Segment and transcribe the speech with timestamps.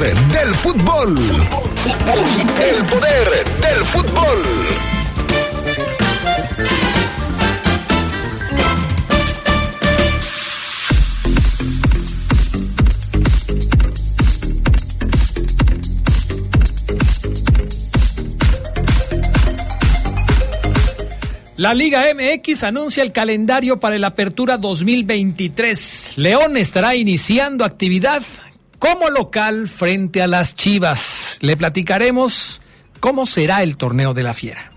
[0.00, 1.16] del fútbol.
[1.16, 4.42] El poder del fútbol.
[21.56, 26.14] La Liga MX anuncia el calendario para la apertura 2023.
[26.16, 28.24] León estará iniciando actividad
[28.84, 31.38] como local frente a las Chivas.
[31.40, 32.60] Le platicaremos
[33.00, 34.70] cómo será el torneo de la fiera.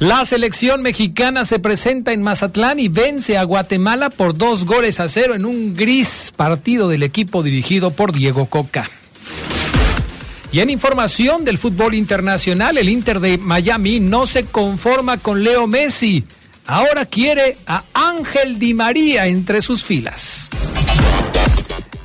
[0.00, 5.06] La selección mexicana se presenta en Mazatlán y vence a Guatemala por dos goles a
[5.06, 8.90] cero en un gris partido del equipo dirigido por Diego Coca.
[10.50, 15.68] Y en información del fútbol internacional, el Inter de Miami no se conforma con Leo
[15.68, 16.24] Messi.
[16.66, 20.50] Ahora quiere a Ángel Di María entre sus filas.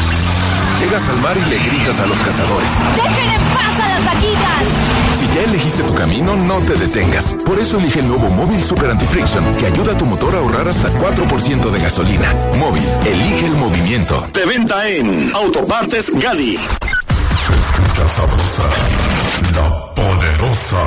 [0.79, 2.71] Llegas al mar y le gritas a los cazadores.
[2.95, 4.63] ¡Dejen en paz a las vaquitas!
[5.19, 7.35] Si ya elegiste tu camino, no te detengas.
[7.45, 10.67] Por eso elige el nuevo Móvil Super Anti-Friction, que ayuda a tu motor a ahorrar
[10.67, 12.33] hasta 4% de gasolina.
[12.59, 14.27] Móvil, elige el movimiento.
[14.33, 16.55] De venta en Autopartes Gadi.
[16.55, 18.63] Escucha sabrosa,
[19.55, 20.83] la poderosa.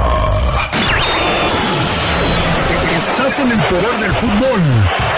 [2.97, 5.18] Estás en el poder del fútbol.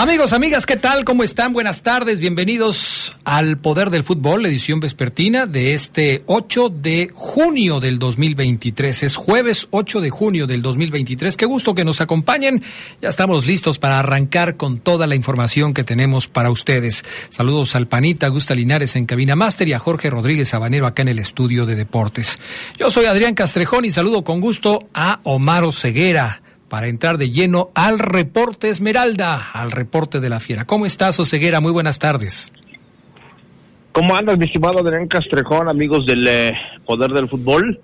[0.00, 1.04] Amigos, amigas, ¿qué tal?
[1.04, 1.52] ¿Cómo están?
[1.52, 7.98] Buenas tardes, bienvenidos al Poder del Fútbol, edición vespertina de este 8 de junio del
[7.98, 9.02] 2023.
[9.02, 11.36] Es jueves 8 de junio del 2023.
[11.36, 12.62] Qué gusto que nos acompañen.
[13.02, 17.04] Ya estamos listos para arrancar con toda la información que tenemos para ustedes.
[17.28, 21.08] Saludos al Panita, Gusta Linares en Cabina Máster y a Jorge Rodríguez Sabanero acá en
[21.08, 22.38] el estudio de deportes.
[22.78, 27.70] Yo soy Adrián Castrejón y saludo con gusto a Omar Ceguera para entrar de lleno
[27.74, 30.64] al reporte Esmeralda, al reporte de la fiera.
[30.64, 31.60] ¿Cómo estás, Oseguera?
[31.60, 32.52] Muy buenas tardes.
[33.92, 36.52] ¿Cómo andas, mi estimado Adrián Castrejón, amigos del eh,
[36.86, 37.80] Poder del Fútbol?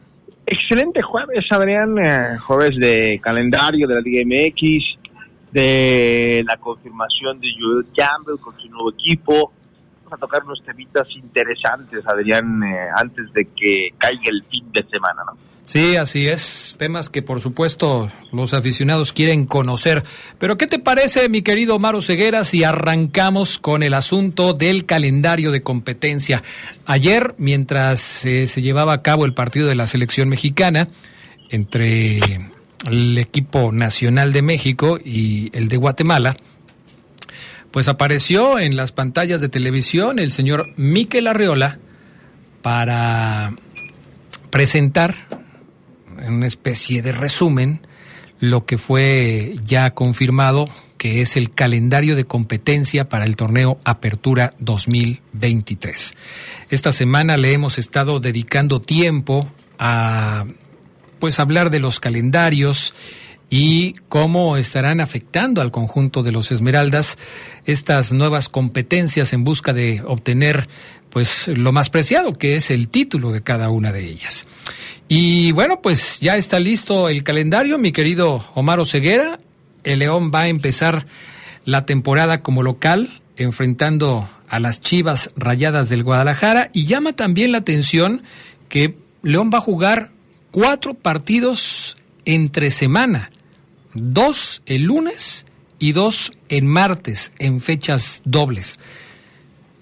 [0.47, 4.99] Excelente jueves, Adrián, eh, jueves de calendario de la Liga MX,
[5.50, 9.53] de la confirmación de Joel Campbell con su nuevo equipo.
[10.05, 14.84] Vamos a tocar unos temitas interesantes, Adrián, eh, antes de que caiga el fin de
[14.91, 15.53] semana, ¿no?
[15.66, 16.76] Sí, así es.
[16.78, 20.04] Temas que por supuesto los aficionados quieren conocer.
[20.38, 25.50] Pero ¿qué te parece, mi querido Maro Ceguera, si arrancamos con el asunto del calendario
[25.50, 26.42] de competencia?
[26.84, 30.88] Ayer, mientras eh, se llevaba a cabo el partido de la selección mexicana
[31.50, 32.20] entre
[32.86, 36.36] el equipo nacional de México y el de Guatemala,
[37.70, 41.78] pues apareció en las pantallas de televisión el señor Miquel Arreola
[42.62, 43.55] para
[44.50, 45.17] presentar
[46.25, 47.87] en una especie de resumen
[48.41, 50.67] lo que fue ya confirmado
[50.99, 56.15] que es el calendario de competencia para el torneo Apertura 2023.
[56.71, 59.47] Esta semana le hemos estado dedicando tiempo
[59.79, 60.47] a
[61.19, 62.94] pues hablar de los calendarios
[63.50, 67.19] y cómo estarán afectando al conjunto de los Esmeraldas
[67.67, 70.69] estas nuevas competencias en busca de obtener
[71.14, 74.46] pues lo más preciado que es el título de cada una de ellas.
[75.06, 79.38] Y bueno, pues ya está listo el calendario, mi querido Omar Ceguera.
[79.84, 81.06] El León va a empezar
[81.64, 87.58] la temporada como local enfrentando a las Chivas Rayadas del Guadalajara y llama también la
[87.58, 88.25] atención
[88.69, 90.10] que León va a jugar
[90.50, 93.31] cuatro partidos entre semana,
[93.94, 95.46] dos el lunes
[95.78, 98.81] y dos en martes, en fechas dobles.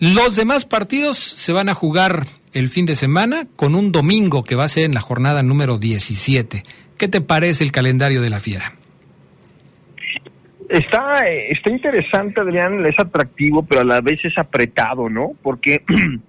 [0.03, 4.57] Los demás partidos se van a jugar el fin de semana con un domingo que
[4.57, 6.65] va a ser en la jornada número 17.
[6.99, 8.73] ¿Qué te parece el calendario de la fiera?
[10.69, 15.35] Está, está interesante, Adrián, es atractivo, pero a la vez es apretado, ¿no?
[15.41, 15.85] Porque,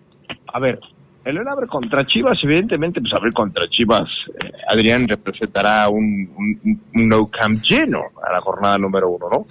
[0.53, 0.79] a ver,
[1.25, 4.09] el León abre contra Chivas, evidentemente, pues abrir contra Chivas,
[4.43, 9.45] eh, Adrián representará un, un, no camp lleno a la jornada número uno, ¿no?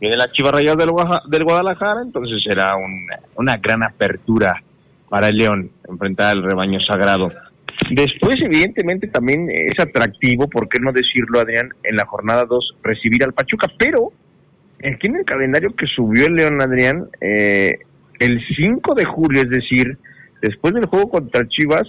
[0.00, 0.90] Viene la Chivas Rayas del,
[1.28, 2.74] del Guadalajara, entonces será
[3.36, 4.62] una gran apertura
[5.08, 7.28] para el León enfrentar al rebaño sagrado.
[7.90, 13.22] Después, evidentemente, también es atractivo, ¿por qué no decirlo, Adrián, en la jornada 2 recibir
[13.22, 13.68] al Pachuca?
[13.78, 14.12] Pero,
[14.78, 17.78] aquí en el calendario que subió el León, Adrián, eh,
[18.18, 19.98] el 5 de julio, es decir,
[20.42, 21.88] después del juego contra Chivas,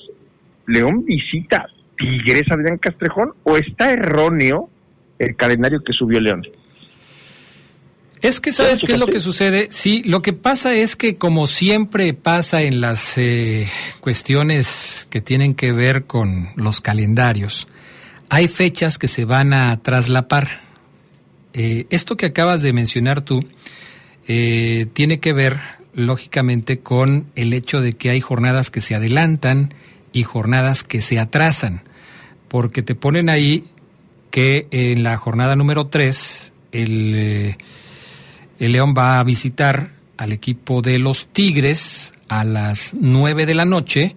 [0.68, 1.68] León visita
[1.98, 4.70] Tigres, Adrián Castrejón, o está erróneo
[5.20, 6.44] el calendario que subió León?
[8.22, 9.68] Es que sabes qué es lo que sucede.
[9.70, 13.68] Sí, lo que pasa es que como siempre pasa en las eh,
[14.00, 17.68] cuestiones que tienen que ver con los calendarios,
[18.30, 20.48] hay fechas que se van a traslapar.
[21.54, 23.42] Eh, esto que acabas de mencionar tú
[24.26, 25.60] eh, tiene que ver,
[25.94, 29.74] lógicamente, con el hecho de que hay jornadas que se adelantan
[30.12, 31.82] y jornadas que se atrasan,
[32.48, 33.64] porque te ponen ahí
[34.32, 37.56] que en la jornada número 3 el
[38.60, 43.66] el León va a visitar al equipo de los Tigres a las 9 de la
[43.66, 44.16] noche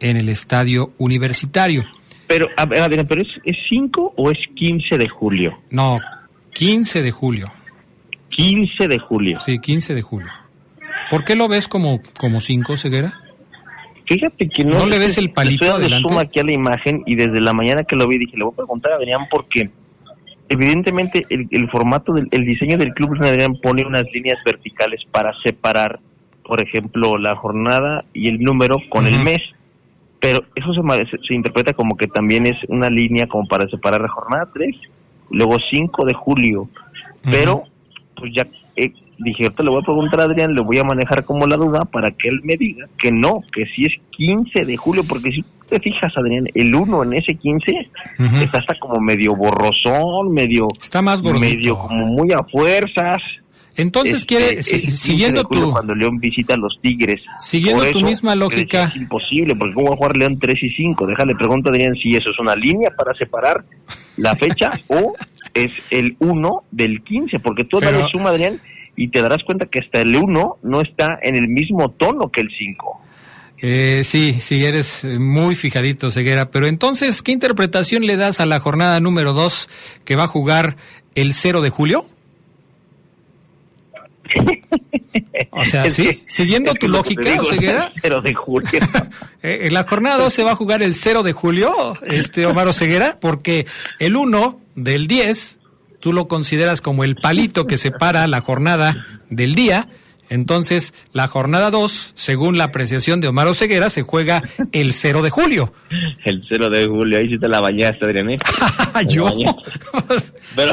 [0.00, 1.84] en el estadio universitario.
[2.26, 5.58] Pero, a ver, ¿pero es, 5 o es 15 de julio?
[5.70, 5.98] No,
[6.52, 7.46] 15 de julio.
[8.36, 9.38] 15 de julio.
[9.38, 10.30] Sí, 15 de julio.
[11.10, 13.12] ¿Por qué lo ves como, como 5, Ceguera?
[14.06, 16.08] Fíjate que no, ¿No le ves el palito estoy adelante.
[16.08, 18.52] suma aquí a la imagen y desde la mañana que lo vi dije, le voy
[18.54, 19.70] a preguntar a Adrián por qué
[20.50, 26.00] evidentemente el, formato del el diseño del club Adrián pone unas líneas verticales para separar,
[26.44, 29.38] por ejemplo, la jornada y el número con el mes.
[30.18, 34.08] Pero eso se, se, interpreta como que también es una línea como para separar la
[34.08, 34.76] jornada 3,
[35.30, 36.68] luego 5 de julio.
[37.22, 37.62] Pero,
[38.16, 38.46] pues ya
[38.76, 41.56] eh, dije, ahorita le voy a preguntar a Adrián, le voy a manejar como la
[41.56, 45.30] duda para que él me diga que no, que sí es 15 de julio, porque
[45.30, 47.66] si te fijas, Adrián, el 1 en ese 15
[48.42, 50.68] está hasta como medio borrosón, medio...
[50.80, 53.18] Está más Medio como muy a fuerzas.
[53.76, 55.70] Entonces este, quiere, siguiendo tu...
[55.70, 57.22] Cuando León visita a los Tigres.
[57.38, 58.84] Siguiendo tu misma lógica.
[58.84, 61.06] Es imposible, porque ¿cómo va a jugar León 3 y 5?
[61.06, 63.64] Déjale, pregunto a Adrián si eso es una línea para separar
[64.16, 65.14] la fecha o
[65.54, 68.06] es el 1 del 15, porque tú Pero...
[68.08, 68.60] suma, Adrián,
[68.96, 72.42] y te darás cuenta que hasta el 1 no está en el mismo tono que
[72.42, 73.00] el 5.
[73.62, 76.50] Eh, sí, sí, eres muy fijadito, Ceguera.
[76.50, 79.68] Pero entonces, ¿qué interpretación le das a la jornada número 2
[80.04, 80.76] que va a jugar
[81.14, 82.06] el 0 de julio?
[85.50, 87.92] O sea, sí, siguiendo tu lógica, Ceguera.
[88.02, 88.70] 0 de julio.
[89.42, 91.72] Eh, en la jornada 2 se va a jugar el 0 de julio,
[92.02, 93.66] este Omar Ceguera, porque
[93.98, 95.59] el 1 del 10
[96.00, 99.88] tú lo consideras como el palito que separa la jornada del día.
[100.30, 105.30] Entonces, la jornada 2, según la apreciación de Omar Ceguera, se juega el 0 de
[105.30, 105.72] julio.
[106.24, 108.30] El 0 de julio, ahí sí te la bañaste, Adrián.
[108.30, 108.38] ¿eh?
[109.08, 109.26] ¿Yo?
[110.54, 110.72] Pero,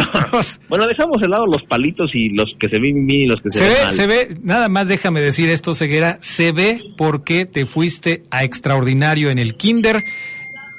[0.70, 3.50] bueno, dejamos de lado los palitos y los que se ven bien y los que
[3.50, 7.48] se, se ven ve, Se ve, nada más déjame decir esto, Ceguera, se ve porque
[7.48, 9.98] te fuiste a extraordinario en el kinder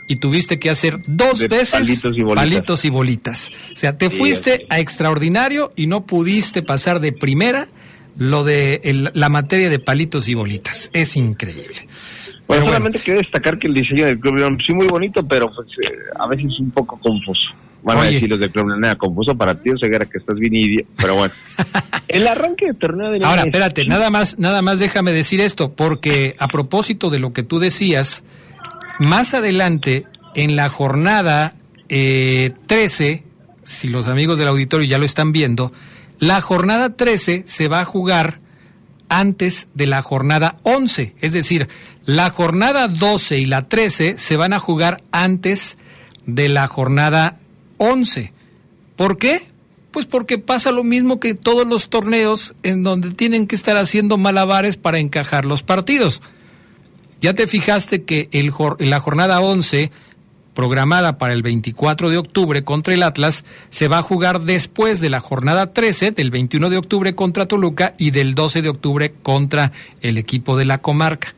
[0.09, 3.51] y tuviste que hacer dos veces palitos y, bolitas.
[3.73, 7.69] O sea, te fuiste a extraordinario y no pudiste pasar de primera
[8.17, 10.91] lo de la materia de palitos y bolitas.
[10.93, 11.87] Es increíble.
[12.49, 15.69] Bueno, solamente quiero destacar que el diseño del Club León sí muy bonito, pero pues,
[15.83, 17.49] eh, a veces un poco confuso.
[17.83, 20.55] Van a decir los del Club León, confuso para ti, o sea, que estás bien
[20.55, 21.35] idiota, pero bueno.
[22.09, 26.35] el arranque de torneo de Ahora, espérate, nada más, nada más déjame decir esto, porque
[26.39, 28.25] a propósito de lo que tú decías,
[28.99, 31.55] más adelante, en la jornada
[31.89, 33.25] 13, eh,
[33.65, 35.73] si los amigos del auditorio ya lo están viendo,
[36.19, 38.41] la jornada 13 se va a jugar
[39.09, 41.15] antes de la jornada 11.
[41.21, 41.69] Es decir,
[42.05, 45.79] la jornada 12 y la 13 se van a jugar antes
[46.27, 47.37] de la jornada
[47.79, 48.33] 11.
[48.97, 49.43] ¿Por qué?
[49.91, 54.19] Pues porque pasa lo mismo que todos los torneos en donde tienen que estar haciendo
[54.19, 56.21] malabares para encajar los partidos.
[57.21, 59.91] Ya te fijaste que el, la jornada 11
[60.59, 65.09] programada para el 24 de octubre contra el Atlas, se va a jugar después de
[65.09, 69.71] la jornada 13 del 21 de octubre contra Toluca y del 12 de octubre contra
[70.01, 71.33] el equipo de la comarca.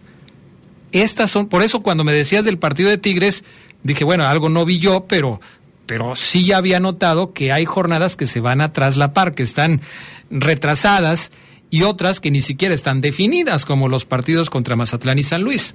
[0.93, 3.45] Estas son, por eso cuando me decías del partido de Tigres,
[3.83, 5.39] dije, bueno, algo no vi yo, pero,
[5.85, 9.83] pero sí había notado que hay jornadas que se van a traslapar, que están
[10.31, 11.31] retrasadas
[11.71, 15.75] y otras que ni siquiera están definidas, como los partidos contra Mazatlán y San Luis.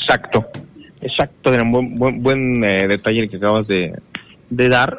[0.00, 0.46] Exacto,
[1.00, 3.92] exacto, un buen, buen, buen eh, detalle que acabas de,
[4.48, 4.98] de, dar.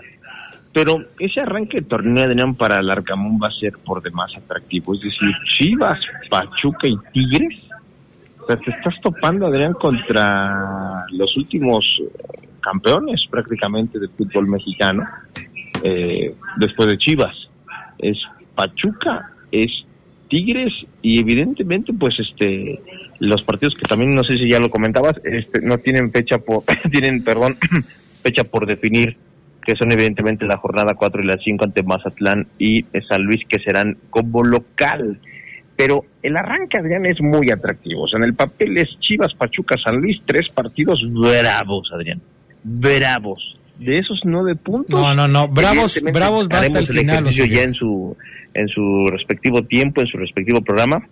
[0.74, 4.94] Pero ese arranque de torneo, Adrián, para el Arcamón va a ser por demás atractivo.
[4.94, 6.00] Es decir, Chivas,
[6.30, 7.58] Pachuca y Tigres.
[8.42, 15.04] O sea, te estás topando, Adrián, contra los últimos eh, campeones prácticamente del fútbol mexicano,
[15.84, 17.36] eh, después de Chivas.
[17.98, 18.18] Es
[18.56, 19.72] Pachuca, es
[20.30, 22.82] Tigres y evidentemente pues este
[23.20, 26.64] los partidos que también no sé si ya lo comentabas este no tienen fecha por
[26.92, 27.58] tienen perdón
[28.24, 29.16] fecha por definir
[29.68, 33.60] que son evidentemente la jornada 4 y la 5 ante Mazatlán y San Luis que
[33.60, 35.20] serán como local.
[35.76, 38.04] Pero el arranque Adrián es muy atractivo.
[38.04, 42.22] O sea en el papel es Chivas Pachuca San Luis tres partidos bravos Adrián.
[42.64, 47.64] Bravos de esos nueve puntos no no no bravos bravos va hasta el final ya
[47.64, 48.18] en su
[48.58, 51.08] en su respectivo tiempo, en su respectivo programa,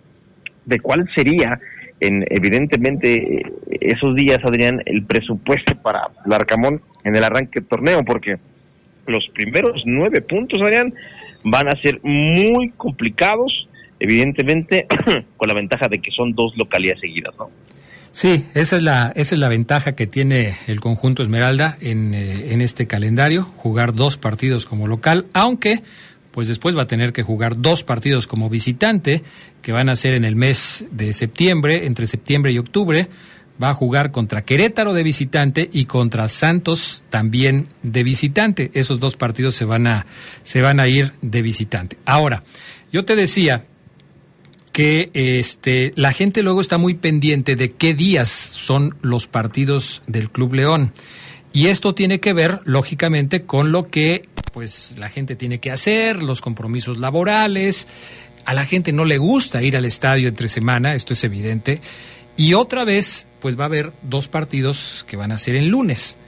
[0.64, 1.60] de cuál sería,
[2.00, 3.42] en, evidentemente,
[3.80, 8.36] esos días, Adrián, el presupuesto para Larcamón en el arranque del torneo, porque
[9.06, 10.92] los primeros nueve puntos, Adrián,
[11.44, 13.68] van a ser muy complicados,
[14.00, 14.86] evidentemente,
[15.36, 17.48] con la ventaja de que son dos localidades seguidas, ¿no?
[18.16, 22.54] Sí, esa es la, esa es la ventaja que tiene el conjunto Esmeralda en, eh,
[22.54, 25.82] en este calendario, jugar dos partidos como local, aunque
[26.30, 29.22] pues después va a tener que jugar dos partidos como visitante,
[29.60, 33.10] que van a ser en el mes de septiembre, entre septiembre y octubre.
[33.62, 38.70] Va a jugar contra Querétaro de visitante y contra Santos también de visitante.
[38.72, 40.06] Esos dos partidos se van a,
[40.42, 41.98] se van a ir de visitante.
[42.06, 42.44] Ahora,
[42.90, 43.66] yo te decía
[44.76, 50.28] que este, la gente luego está muy pendiente de qué días son los partidos del
[50.28, 50.92] Club León.
[51.54, 56.22] Y esto tiene que ver, lógicamente, con lo que pues la gente tiene que hacer,
[56.22, 57.88] los compromisos laborales.
[58.44, 61.80] A la gente no le gusta ir al estadio entre semana, esto es evidente.
[62.36, 66.18] Y otra vez, pues va a haber dos partidos que van a ser en lunes.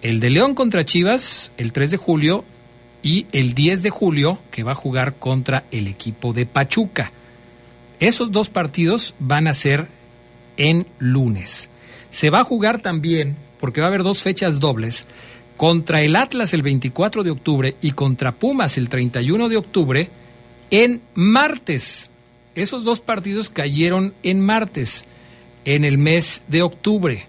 [0.00, 2.46] El de León contra Chivas, el 3 de julio,
[3.02, 7.12] y el 10 de julio, que va a jugar contra el equipo de Pachuca.
[8.02, 9.86] Esos dos partidos van a ser
[10.56, 11.70] en lunes.
[12.10, 15.06] Se va a jugar también porque va a haber dos fechas dobles,
[15.56, 20.08] contra el Atlas el 24 de octubre y contra Pumas el 31 de octubre
[20.72, 22.10] en martes.
[22.56, 25.06] Esos dos partidos cayeron en martes,
[25.64, 27.26] en el mes de octubre.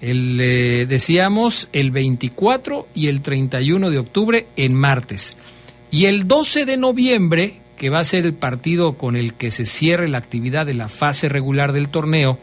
[0.00, 5.36] El, eh, decíamos el 24 y el 31 de octubre en martes.
[5.92, 9.64] Y el 12 de noviembre, que va a ser el partido con el que se
[9.64, 12.38] cierre la actividad de la fase regular del torneo,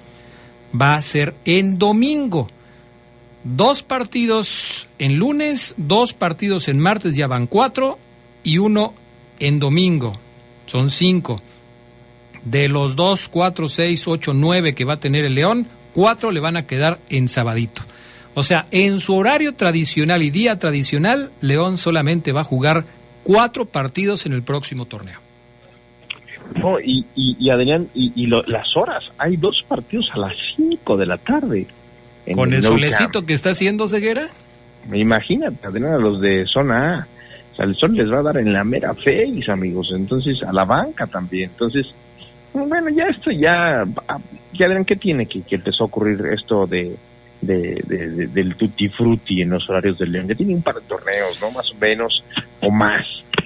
[0.79, 2.47] va a ser en domingo.
[3.43, 7.99] Dos partidos en lunes, dos partidos en martes, ya van cuatro,
[8.43, 8.93] y uno
[9.39, 10.13] en domingo.
[10.65, 11.41] Son cinco.
[12.43, 16.39] De los dos, cuatro, seis, ocho, nueve que va a tener el León, cuatro le
[16.39, 17.81] van a quedar en sabadito.
[18.35, 22.85] O sea, en su horario tradicional y día tradicional, León solamente va a jugar
[23.23, 25.19] cuatro partidos en el próximo torneo.
[26.83, 31.67] Y, y, Adrián, y, las horas, hay dos partidos a las cinco de la tarde.
[32.33, 34.29] ¿Con el, solecito que está haciendo Ceguera?
[34.91, 37.07] Imagínate, a los de zona A.
[37.51, 39.91] O sea, el sol les va a dar en la mera face, amigos.
[39.93, 41.51] Entonces, a la banca también.
[41.51, 41.85] Entonces,
[42.53, 43.85] bueno, ya esto ya.
[44.53, 46.95] Ya verán qué tiene que, que empezó a ocurrir esto de,
[47.41, 50.27] de, del tutti frutti en los horarios del León.
[50.27, 51.51] Ya tiene un par de torneos, ¿no?
[51.51, 52.23] Más o menos,
[52.61, 53.05] o más.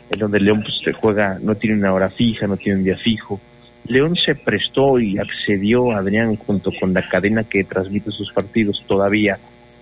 [0.10, 2.98] En donde León pues, se juega, no tiene una hora fija, no tiene un día
[2.98, 3.40] fijo.
[3.86, 8.84] León se prestó y accedió, Adrián, junto con la cadena que transmite sus partidos.
[8.88, 9.38] Todavía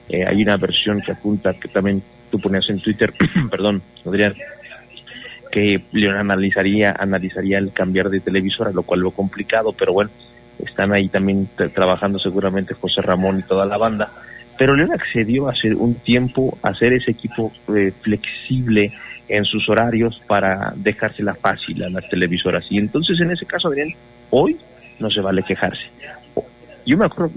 [0.10, 3.13] eh, hay una versión que apunta, que también tú ponías en Twitter,
[3.50, 4.36] perdón, Adrián,
[5.51, 10.12] que León analizaría, analizaría el cambiar de televisora, lo cual lo complicado, pero bueno,
[10.60, 14.12] están ahí también trabajando seguramente José Ramón y toda la banda.
[14.58, 18.94] Pero León accedió hace un tiempo a hacer ese equipo eh, flexible,
[19.27, 22.65] en sus horarios para dejársela fácil a las televisoras.
[22.70, 23.89] Y entonces en ese caso, Adrián,
[24.29, 24.58] hoy
[25.00, 25.86] no se vale quejarse.
[26.86, 27.34] Yo me acuerdo,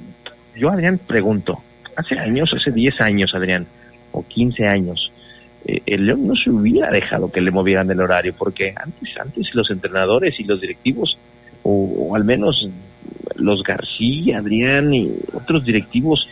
[0.54, 1.62] yo Adrián pregunto,
[1.96, 3.66] hace años, hace 10 años, Adrián,
[4.12, 5.10] o 15 años,
[5.64, 9.54] eh, el León no se hubiera dejado que le movieran el horario, porque antes, antes
[9.54, 11.18] los entrenadores y los directivos,
[11.62, 12.68] o, o al menos
[13.36, 16.28] los García, Adrián y otros directivos,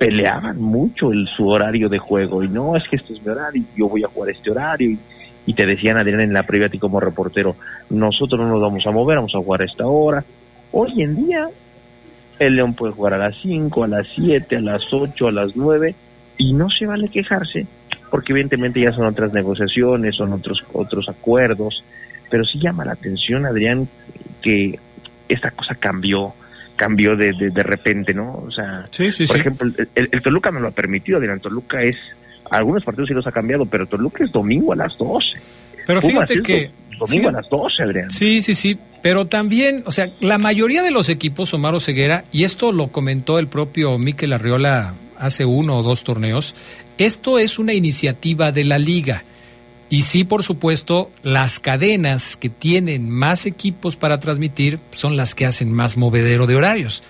[0.00, 2.42] peleaban mucho el, su horario de juego.
[2.42, 4.92] Y no, es que este es mi horario, yo voy a jugar este horario.
[4.92, 4.98] Y,
[5.44, 7.54] y te decían Adrián en la previa a ti como reportero,
[7.90, 10.24] nosotros no nos vamos a mover, vamos a jugar a esta hora.
[10.72, 11.50] Hoy en día
[12.38, 15.54] el León puede jugar a las 5, a las 7, a las 8, a las
[15.54, 15.94] 9
[16.38, 17.66] y no se vale quejarse
[18.10, 21.84] porque evidentemente ya son otras negociaciones, son otros otros acuerdos,
[22.30, 23.86] pero sí llama la atención Adrián
[24.40, 24.78] que
[25.28, 26.32] esta cosa cambió
[26.80, 28.42] cambió de, de, de repente, ¿no?
[28.46, 29.40] O sea, Sí, sí, por sí.
[29.40, 31.96] ejemplo, el, el Toluca me lo ha permitido, Adrián, Toluca es,
[32.50, 35.26] algunos partidos sí los ha cambiado, pero Toluca es domingo a las 12.
[35.86, 36.66] Pero Pumas fíjate que...
[36.68, 38.10] do- Domingo fíjate- a las 12, Adrián.
[38.10, 38.78] Sí, sí, sí.
[39.02, 43.38] Pero también, o sea, la mayoría de los equipos, Omar Ceguera, y esto lo comentó
[43.38, 46.54] el propio Miquel Arriola hace uno o dos torneos,
[46.98, 49.24] esto es una iniciativa de la liga.
[49.90, 55.46] Y sí, por supuesto, las cadenas que tienen más equipos para transmitir son las que
[55.46, 57.02] hacen más movedero de horarios.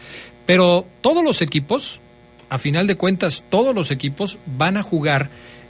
[0.47, 2.01] Pero todos los equipos,
[2.49, 5.29] a final de cuentas, todos los equipos van a jugar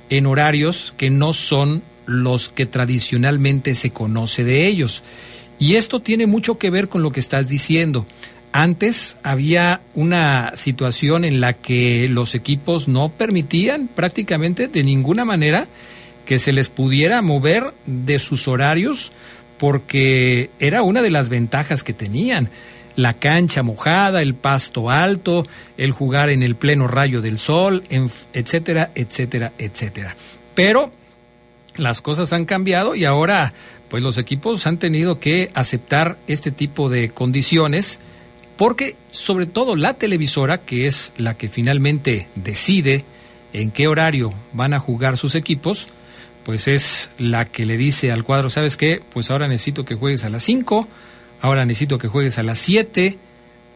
[0.09, 5.03] en horarios que no son los que tradicionalmente se conoce de ellos.
[5.59, 8.07] Y esto tiene mucho que ver con lo que estás diciendo.
[8.53, 15.67] Antes había una situación en la que los equipos no permitían prácticamente de ninguna manera
[16.31, 19.11] que se les pudiera mover de sus horarios
[19.59, 22.51] porque era una de las ventajas que tenían.
[22.95, 25.45] La cancha mojada, el pasto alto,
[25.77, 27.83] el jugar en el pleno rayo del sol,
[28.33, 30.15] etcétera, etcétera, etcétera.
[30.55, 30.93] Pero
[31.75, 33.53] las cosas han cambiado y ahora
[33.89, 38.01] pues los equipos han tenido que aceptar este tipo de condiciones
[38.57, 43.05] porque sobre todo la televisora, que es la que finalmente decide
[43.53, 45.89] en qué horario van a jugar sus equipos,
[46.45, 49.01] pues es la que le dice al cuadro, ¿sabes qué?
[49.13, 50.89] Pues ahora necesito que juegues a las 5,
[51.41, 53.19] ahora necesito que juegues a las 7,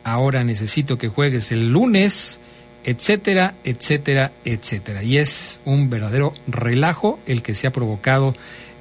[0.02, 2.40] ahora necesito que juegues el lunes,
[2.84, 5.02] etcétera, etcétera, etcétera.
[5.02, 8.34] Y es un verdadero relajo el que se ha provocado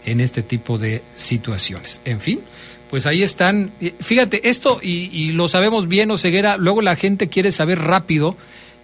[0.06, 2.02] en este tipo de situaciones.
[2.06, 2.42] En fin,
[2.90, 3.72] pues ahí están.
[3.80, 8.36] Eh, Fíjate, esto, y, y lo sabemos bien, Oseguera, luego la gente quiere saber rápido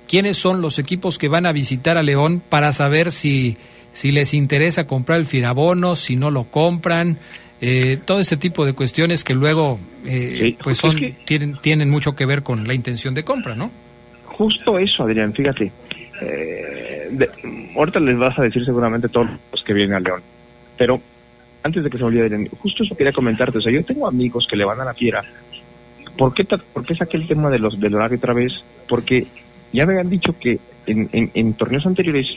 [0.08, 3.58] quiénes son los equipos que van a visitar a León para saber si,
[3.92, 7.18] si les interesa comprar el firabono, si no lo compran.
[7.62, 11.54] Eh, todo este tipo de cuestiones que luego eh, Sí, pues es son que- tienen
[11.62, 13.70] tienen mucho que ver con la intención de compra, ¿no?
[14.26, 15.70] Justo eso, Adrián, fíjate.
[16.22, 17.30] Eh, de-
[17.76, 20.22] ahorita les vas a decir seguramente todos los que vienen a León.
[20.78, 21.02] Pero
[21.64, 23.58] antes de que se olvide, Adrián, justo eso quería comentarte.
[23.58, 25.24] O sea, yo tengo amigos que le van a la fiera.
[26.18, 28.54] ¿Por qué, por qué saqué el tema de los del horario otra vez?
[28.88, 29.26] Porque
[29.74, 32.28] ya me habían dicho que en, en, en torneos anteriores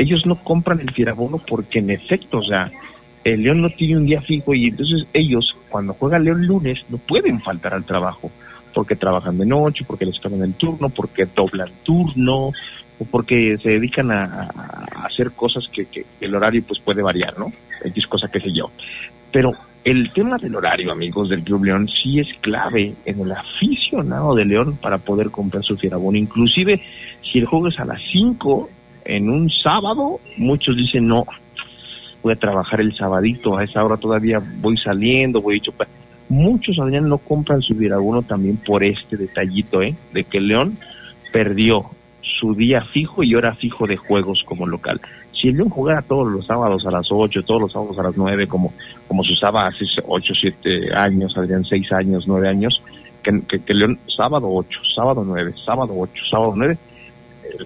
[0.00, 2.70] ellos no compran el fierabono porque en efecto, o sea,
[3.22, 6.96] el León no tiene un día fijo y entonces ellos cuando juega León lunes no
[6.96, 8.30] pueden faltar al trabajo
[8.74, 12.52] porque trabajan de noche, porque les cambian el turno, porque doblan turno
[12.98, 14.48] o porque se dedican a,
[15.04, 17.52] hacer cosas que, que el horario pues puede variar, ¿no?
[17.84, 18.70] X cosa que sé yo.
[19.30, 19.52] Pero
[19.84, 24.46] el tema del horario, amigos del Club León, sí es clave en el aficionado de
[24.46, 26.16] León para poder comprar su fierabono.
[26.16, 26.80] Inclusive,
[27.30, 28.70] si el juego es a las 5
[29.10, 31.26] en un sábado, muchos dicen, no,
[32.22, 35.72] voy a trabajar el sabadito, a esa hora todavía voy saliendo, voy hecho...
[35.72, 35.88] pa-".
[36.28, 39.96] Muchos, Adrián, no compran su fierabono también por este detallito, ¿eh?
[40.12, 40.78] De que León
[41.32, 41.90] perdió
[42.22, 45.00] su día fijo y hora fijo de juegos como local.
[45.32, 48.16] Si el León jugara todos los sábados a las 8, todos los sábados a las
[48.16, 48.72] 9, como,
[49.08, 52.80] como se usaba hace 8, 7 años, Adrián, 6 años, 9 años,
[53.24, 56.78] que, que, que León sábado 8, sábado 9, sábado 8, sábado 9,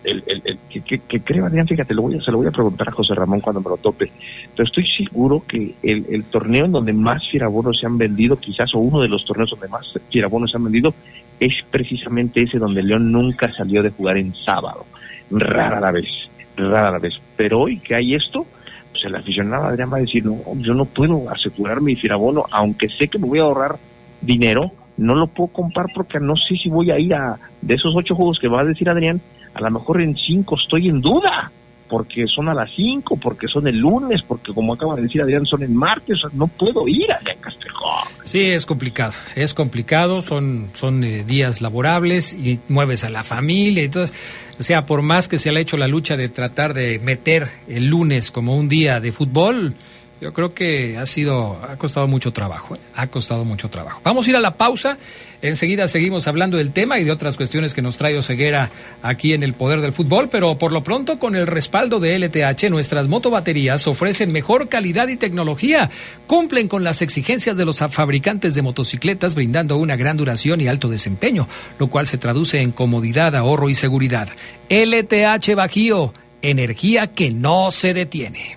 [0.04, 2.88] el, el, que, que, creo, Adrián, fíjate, lo voy a, se lo voy a preguntar
[2.88, 4.11] a José Ramón cuando me lo tope,
[4.57, 8.74] pero estoy seguro que el, el torneo en donde más firabonos se han vendido, quizás,
[8.74, 10.94] o uno de los torneos donde más firabonos se han vendido,
[11.40, 14.87] es precisamente ese donde León nunca salió de jugar en sábado.
[15.30, 16.09] Rara la vez,
[16.57, 17.14] rara la vez.
[17.37, 18.46] Pero hoy que hay esto,
[18.92, 22.88] pues el aficionado Adrián va a decir, no, yo no puedo asegurar mi firabono, aunque
[22.88, 23.76] sé que me voy a ahorrar
[24.20, 27.94] dinero, no lo puedo comprar porque no sé si voy a ir a, de esos
[27.96, 29.20] ocho juegos que va a decir Adrián,
[29.54, 31.50] a lo mejor en cinco estoy en duda,
[31.88, 35.44] porque son a las cinco, porque son el lunes, porque como acaba de decir Adrián,
[35.46, 38.09] son el martes, o sea, no puedo ir allá en Castrejón.
[38.24, 43.83] Sí, es complicado, es complicado, son, son eh, días laborables y mueves a la familia,
[43.83, 44.16] entonces,
[44.59, 47.48] o sea, por más que se le ha hecho la lucha de tratar de meter
[47.68, 49.74] el lunes como un día de fútbol,
[50.20, 52.79] Yo creo que ha sido, ha costado mucho trabajo, ¿eh?
[52.94, 54.00] ha costado mucho trabajo.
[54.05, 54.96] Vamos a ir a la pausa.
[55.42, 58.70] Enseguida seguimos hablando del tema y de otras cuestiones que nos trae Oseguera
[59.03, 62.70] aquí en el Poder del Fútbol, pero por lo pronto con el respaldo de LTH,
[62.70, 65.90] nuestras motobaterías ofrecen mejor calidad y tecnología,
[66.27, 70.88] cumplen con las exigencias de los fabricantes de motocicletas, brindando una gran duración y alto
[70.88, 71.48] desempeño,
[71.79, 74.29] lo cual se traduce en comodidad, ahorro y seguridad.
[74.70, 78.57] LTH Bajío, energía que no se detiene.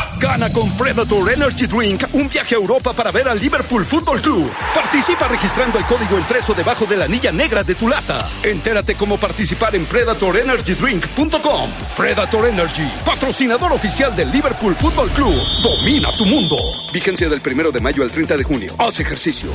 [0.21, 4.51] Gana con Predator Energy Drink un viaje a Europa para ver al Liverpool Football Club.
[4.75, 8.29] Participa registrando el código impreso debajo de la anilla negra de tu lata.
[8.43, 11.71] Entérate cómo participar en PredatorEnergyDrink.com.
[11.97, 15.41] Predator Energy, patrocinador oficial del Liverpool Football Club.
[15.63, 16.55] Domina tu mundo.
[16.93, 18.75] Vigencia del primero de mayo al 30 de junio.
[18.77, 19.49] Haz ejercicio.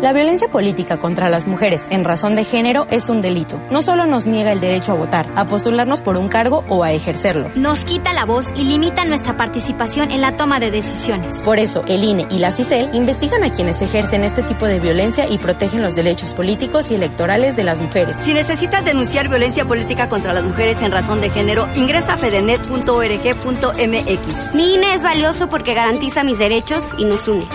[0.00, 3.60] La violencia política contra las mujeres en razón de género es un delito.
[3.70, 6.92] No solo nos niega el derecho a votar, a postularnos por un cargo o a
[6.92, 7.50] ejercerlo.
[7.54, 11.38] Nos quita la voz y limita nuestra participación en la toma de decisiones.
[11.38, 15.26] Por eso, el INE y la FICEL investigan a quienes ejercen este tipo de violencia
[15.28, 18.16] y protegen los derechos políticos y electorales de las mujeres.
[18.20, 24.54] Si necesitas denunciar violencia política contra las mujeres en razón de género, ingresa a fedenet.org.mx.
[24.54, 27.46] Mi INE es valioso porque garantiza mis derechos y nos une.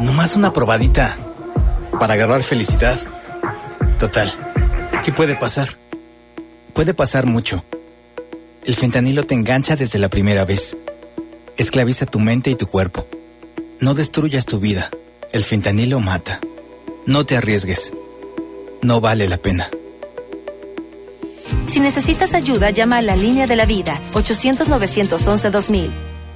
[0.00, 1.16] Nomás una probadita
[1.98, 2.98] para agarrar felicidad.
[3.98, 4.30] Total,
[5.04, 5.68] ¿qué puede pasar?
[6.72, 7.64] Puede pasar mucho.
[8.68, 10.76] El fentanilo te engancha desde la primera vez.
[11.56, 13.08] Esclaviza tu mente y tu cuerpo.
[13.80, 14.90] No destruyas tu vida.
[15.32, 16.38] El fentanilo mata.
[17.06, 17.94] No te arriesgues.
[18.82, 19.70] No vale la pena.
[21.66, 25.88] Si necesitas ayuda, llama a la línea de la vida 800-911-2000.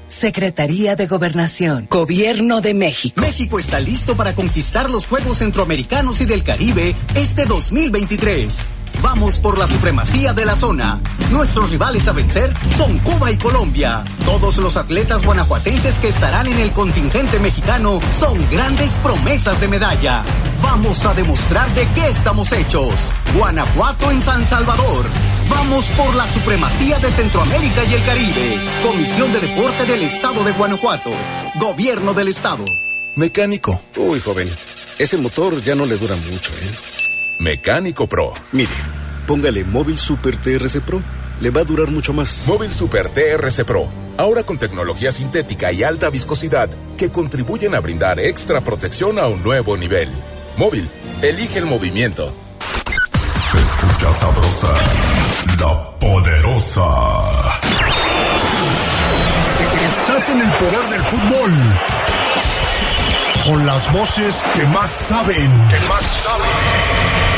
[0.07, 3.21] Secretaría de Gobernación, Gobierno de México.
[3.21, 8.69] México está listo para conquistar los Juegos Centroamericanos y del Caribe este 2023.
[9.03, 11.01] Vamos por la supremacía de la zona.
[11.31, 14.05] Nuestros rivales a vencer son Cuba y Colombia.
[14.25, 20.23] Todos los atletas guanajuatenses que estarán en el contingente mexicano son grandes promesas de medalla.
[20.63, 22.95] Vamos a demostrar de qué estamos hechos.
[23.37, 25.05] Guanajuato en San Salvador.
[25.51, 28.61] Vamos por la supremacía de Centroamérica y el Caribe.
[28.83, 31.11] Comisión de Deporte del Estado de Guanajuato.
[31.57, 32.65] Gobierno del Estado.
[33.17, 33.83] Mecánico.
[33.97, 34.49] Uy, joven.
[34.99, 37.02] Ese motor ya no le dura mucho, ¿eh?
[37.43, 38.33] Mecánico Pro.
[38.53, 38.71] Mire,
[39.27, 41.03] póngale Móvil Super TRC Pro.
[41.41, 42.45] Le va a durar mucho más.
[42.47, 43.89] Móvil Super TRC Pro.
[44.17, 49.43] Ahora con tecnología sintética y alta viscosidad que contribuyen a brindar extra protección a un
[49.43, 50.09] nuevo nivel.
[50.57, 50.89] Móvil,
[51.21, 52.33] elige el movimiento.
[53.51, 54.75] Se escucha sabrosa,
[55.59, 57.61] la poderosa.
[59.99, 61.53] Estás en el poder del fútbol
[63.45, 65.51] con las voces que más saben.
[65.69, 67.32] Que más saben.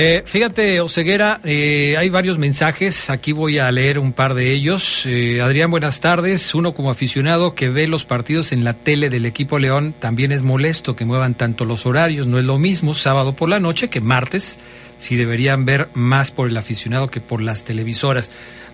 [0.00, 5.02] Eh, fíjate, Oseguera, eh, hay varios mensajes, aquí voy a leer un par de ellos.
[5.06, 6.54] Eh, Adrián, buenas tardes.
[6.54, 10.44] Uno como aficionado que ve los partidos en la tele del equipo León, también es
[10.44, 14.00] molesto que muevan tanto los horarios, no es lo mismo sábado por la noche que
[14.00, 14.60] martes,
[14.98, 18.30] si deberían ver más por el aficionado que por las televisoras.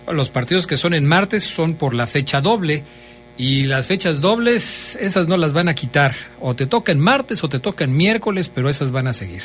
[0.07, 2.83] Los partidos que son en martes son por la fecha doble.
[3.37, 6.15] Y las fechas dobles, esas no las van a quitar.
[6.39, 9.41] O te tocan martes o te tocan miércoles, pero esas van a seguir.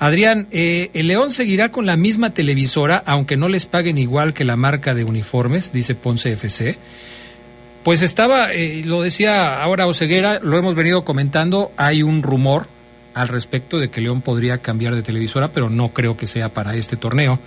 [0.00, 4.46] Adrián, eh, ¿el León seguirá con la misma televisora, aunque no les paguen igual que
[4.46, 5.74] la marca de uniformes?
[5.74, 6.78] Dice Ponce FC.
[7.84, 12.66] Pues estaba, eh, lo decía ahora Oseguera, lo hemos venido comentando, hay un rumor
[13.12, 16.76] al respecto de que León podría cambiar de televisora, pero no creo que sea para
[16.76, 17.38] este torneo.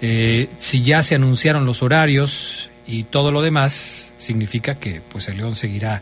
[0.00, 5.36] Eh, si ya se anunciaron los horarios y todo lo demás, significa que pues el
[5.36, 6.00] León seguirá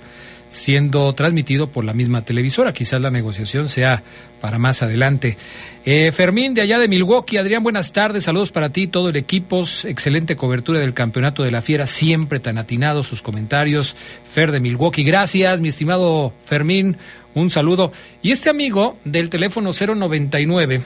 [0.53, 2.75] siendo transmitido por la misma televisora.
[2.75, 4.03] Quizás la negociación sea
[4.41, 5.39] para más adelante.
[5.87, 9.65] Eh, Fermín de allá de Milwaukee, Adrián, buenas tardes, saludos para ti, todo el equipo,
[9.85, 13.97] excelente cobertura del campeonato de la Fiera, siempre tan atinados sus comentarios.
[14.31, 16.99] Fer de Milwaukee, gracias, mi estimado Fermín,
[17.35, 17.91] un saludo.
[18.21, 20.83] Y este amigo del teléfono 099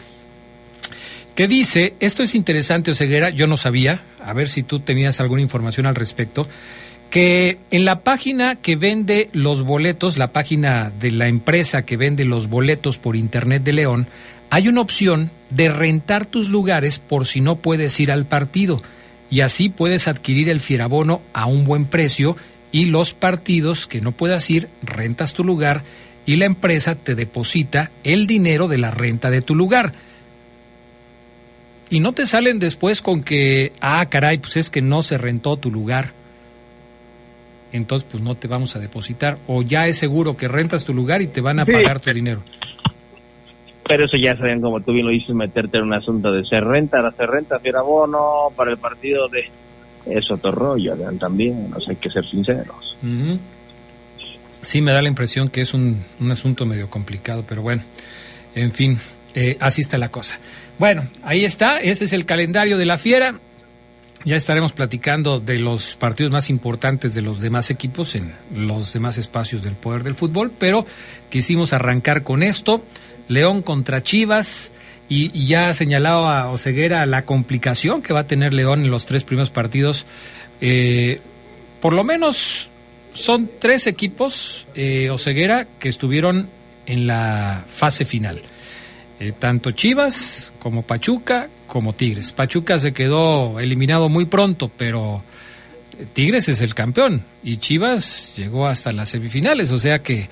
[1.35, 5.43] que dice, esto es interesante, Oseguera, yo no sabía, a ver si tú tenías alguna
[5.43, 6.49] información al respecto
[7.11, 12.25] que en la página que vende los boletos, la página de la empresa que vende
[12.25, 14.07] los boletos por Internet de León,
[14.51, 18.81] hay una opción de rentar tus lugares por si no puedes ir al partido
[19.31, 22.37] y así puedes adquirir el fierabono a un buen precio
[22.73, 25.83] y los partidos que no puedas ir, rentas tu lugar
[26.27, 29.95] y la empresa te deposita el dinero de la renta de tu lugar.
[31.89, 35.57] y no te salen después con que, ah, caray, pues es que no se rentó
[35.57, 36.13] tu lugar.
[37.73, 39.39] Entonces, pues no te vamos a depositar.
[39.47, 42.43] O ya es seguro que rentas tu lugar y te van a pagar tu dinero.
[43.89, 46.61] Pero eso ya saben, como tú bien lo dices, meterte en un asunto de se
[46.61, 49.45] renta, se renta, si era bono para el partido de...
[50.07, 52.97] Es otro rollo, también, no sé, hay que ser sinceros.
[54.63, 57.83] Sí, me da la impresión que es un, un asunto medio complicado, pero bueno,
[58.55, 58.99] en fin,
[59.35, 60.39] eh, así está la cosa.
[60.79, 63.39] Bueno, ahí está, ese es el calendario de la fiera.
[64.25, 69.19] Ya estaremos platicando de los partidos más importantes de los demás equipos en los demás
[69.19, 70.85] espacios del poder del fútbol, pero
[71.31, 72.83] quisimos arrancar con esto.
[73.29, 74.73] León contra Chivas,
[75.09, 79.51] y, ya señalaba Oseguera la complicación que va a tener León en los tres primeros
[79.51, 80.07] partidos.
[80.61, 81.21] Eh,
[81.81, 82.71] por lo menos
[83.13, 86.49] son tres equipos, eh, Oseguera, que estuvieron
[86.87, 88.43] en la fase final.
[89.19, 92.33] Eh, tanto Chivas como Pachuca como Tigres.
[92.33, 95.23] Pachuca se quedó eliminado muy pronto, pero
[96.13, 100.29] Tigres es el campeón y Chivas llegó hasta las semifinales, o sea que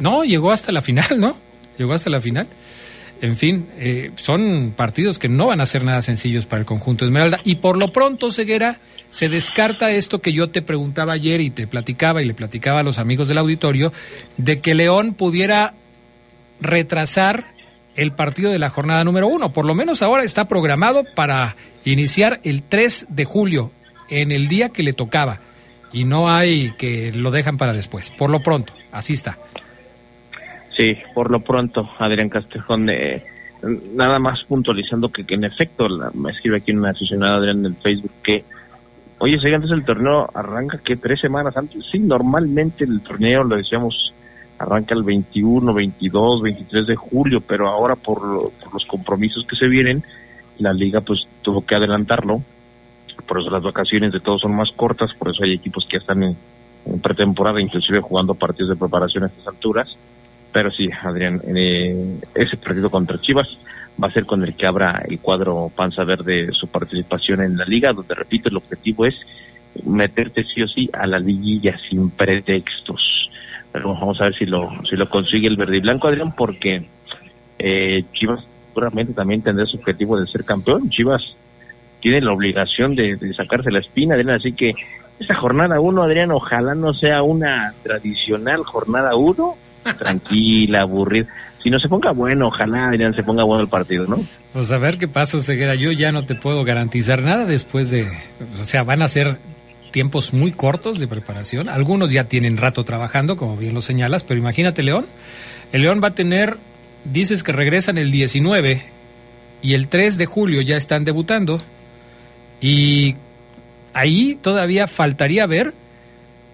[0.00, 1.36] no, llegó hasta la final, ¿no?
[1.78, 2.48] Llegó hasta la final.
[3.20, 7.04] En fin, eh, son partidos que no van a ser nada sencillos para el conjunto
[7.04, 7.40] Esmeralda.
[7.44, 11.66] Y por lo pronto, Ceguera, se descarta esto que yo te preguntaba ayer y te
[11.66, 13.92] platicaba y le platicaba a los amigos del auditorio,
[14.36, 15.74] de que León pudiera
[16.64, 17.54] retrasar
[17.96, 19.52] el partido de la jornada número uno.
[19.52, 23.70] Por lo menos ahora está programado para iniciar el 3 de julio,
[24.08, 25.40] en el día que le tocaba.
[25.92, 28.10] Y no hay que lo dejan para después.
[28.10, 29.38] Por lo pronto, así está.
[30.76, 33.22] Sí, por lo pronto, Adrián Castejón, eh,
[33.94, 38.44] nada más puntualizando que, en efecto, me escribe aquí una aficionada Adrián en Facebook que,
[39.18, 43.56] oye, si antes el torneo arranca que tres semanas antes, sí, normalmente el torneo, lo
[43.56, 44.13] decíamos,
[44.64, 50.04] arranca el 21, 22, 23 de julio, pero ahora por, los compromisos que se vienen,
[50.58, 52.42] la liga pues tuvo que adelantarlo,
[53.26, 56.00] por eso las vacaciones de todos son más cortas, por eso hay equipos que ya
[56.00, 56.36] están en,
[56.86, 59.96] en pretemporada, inclusive jugando partidos de preparación a estas alturas
[60.54, 63.48] pero sí, Adrián, eh, ese partido contra Chivas
[64.00, 67.64] va a ser con el que abra el cuadro Panza Verde su participación en la
[67.64, 69.16] liga, donde, repito, el objetivo es
[69.84, 73.28] meterte sí o sí a la liguilla sin pretextos.
[73.74, 76.86] Pero vamos a ver si lo, si lo consigue el verde y blanco, Adrián, porque
[77.58, 80.88] eh, Chivas seguramente también tendrá su objetivo de ser campeón.
[80.90, 81.20] Chivas
[82.00, 84.74] tiene la obligación de, de sacarse la espina, Adrián, así que
[85.18, 89.56] esa jornada uno, Adrián, ojalá no sea una tradicional jornada uno,
[89.98, 91.26] tranquila, aburrida.
[91.60, 94.20] Si no se ponga bueno, ojalá Adrián se ponga bueno el partido, ¿no?
[94.52, 95.74] Pues a ver qué pasa, Ceguera.
[95.74, 98.06] Yo ya no te puedo garantizar nada después de.
[98.60, 99.38] O sea, van a ser
[99.94, 101.68] tiempos muy cortos de preparación.
[101.68, 105.06] Algunos ya tienen rato trabajando, como bien lo señalas, pero imagínate, León.
[105.72, 106.58] El León va a tener.
[107.04, 108.82] Dices que regresan el 19
[109.62, 111.62] y el 3 de julio ya están debutando.
[112.60, 113.14] Y
[113.92, 115.74] ahí todavía faltaría ver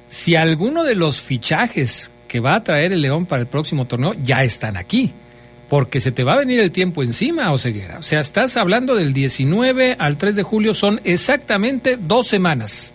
[0.06, 4.12] si alguno de los fichajes que va a traer el León para el próximo torneo
[4.22, 5.14] ya están aquí.
[5.70, 8.00] Porque se te va a venir el tiempo encima, Oseguera.
[8.00, 12.92] O sea, estás hablando del 19 al 3 de julio, son exactamente dos semanas.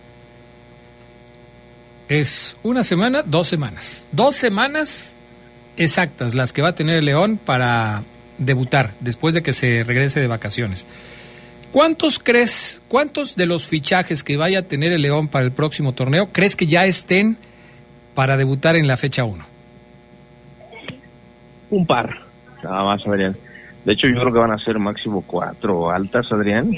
[2.08, 4.06] Es una semana, dos semanas.
[4.12, 5.16] Dos semanas
[5.78, 8.04] exactas las que va a tener el León para
[8.38, 10.86] debutar después de que se regrese de vacaciones.
[11.72, 15.94] ¿Cuántos crees, cuántos de los fichajes que vaya a tener el León para el próximo
[15.94, 17.38] torneo crees que ya estén
[18.14, 19.44] para debutar en la fecha 1?
[21.72, 22.22] Un par,
[22.64, 23.36] nada más, Adrián.
[23.84, 26.72] De hecho, yo creo que van a ser máximo cuatro altas, Adrián.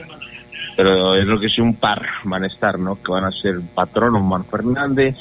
[0.77, 3.01] Pero es lo que sí, un par van a estar, ¿no?
[3.01, 5.17] Que van a ser Patrón Omar Fernández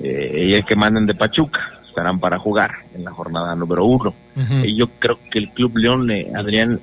[0.00, 1.60] eh, y el que manden de Pachuca.
[1.86, 4.14] Estarán para jugar en la jornada número uno.
[4.62, 6.80] Y yo creo que el Club León, eh, Adrián,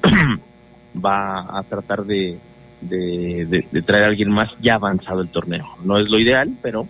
[1.06, 2.38] va a tratar de,
[2.82, 5.66] de, de traer a alguien más ya avanzado el torneo.
[5.84, 6.88] No es lo ideal, pero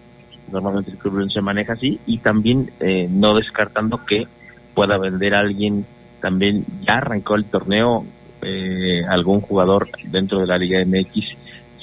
[0.51, 4.27] normalmente el Club se maneja así y también eh, no descartando que
[4.73, 5.85] pueda vender a alguien
[6.21, 8.05] también ya arrancó el torneo
[8.41, 11.13] eh, algún jugador dentro de la Liga MX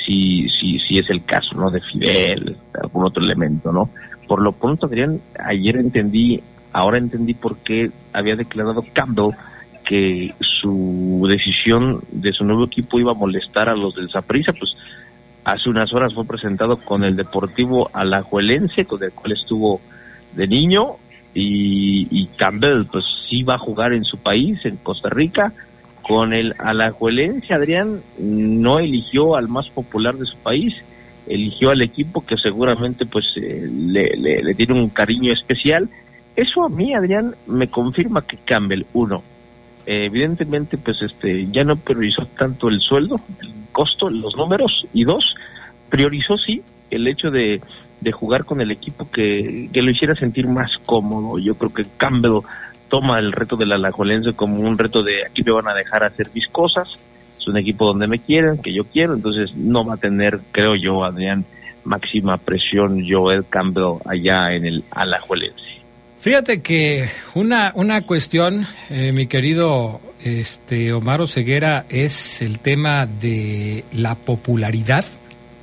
[0.04, 3.90] si si si es el caso no de Fidel algún otro elemento no
[4.26, 6.42] por lo pronto Adrián ayer entendí
[6.72, 9.34] ahora entendí por qué había declarado Campbell
[9.84, 14.74] que su decisión de su nuevo equipo iba a molestar a los del Zaprisa pues
[15.48, 19.80] hace unas horas fue presentado con el Deportivo Alajuelense, con el cual estuvo
[20.34, 20.96] de niño,
[21.34, 25.52] y, Campbell pues sí va a jugar en su país, en Costa Rica,
[26.08, 30.74] con el Alajuelense, Adrián no eligió al más popular de su país,
[31.26, 35.86] eligió al equipo que seguramente pues eh, le, tiene un cariño especial.
[36.34, 39.22] Eso a mí, Adrián, me confirma que Campbell, uno,
[39.84, 45.04] eh, evidentemente pues este ya no priorizó tanto el sueldo, el costo, los números y
[45.04, 45.34] dos,
[45.90, 47.60] priorizó sí el hecho de,
[48.00, 51.38] de jugar con el equipo que, que lo hiciera sentir más cómodo.
[51.38, 52.40] Yo creo que Campbell
[52.88, 56.26] toma el reto del Alajuelense como un reto de aquí me van a dejar hacer
[56.34, 56.88] mis cosas,
[57.38, 60.74] es un equipo donde me quieren, que yo quiero, entonces no va a tener, creo
[60.74, 61.44] yo, Adrián,
[61.84, 65.68] máxima presión Joel Campbell allá en el Alajuelense.
[66.20, 73.84] Fíjate que una, una cuestión, eh, mi querido este, Omar Ceguera, es el tema de
[73.92, 75.04] la popularidad,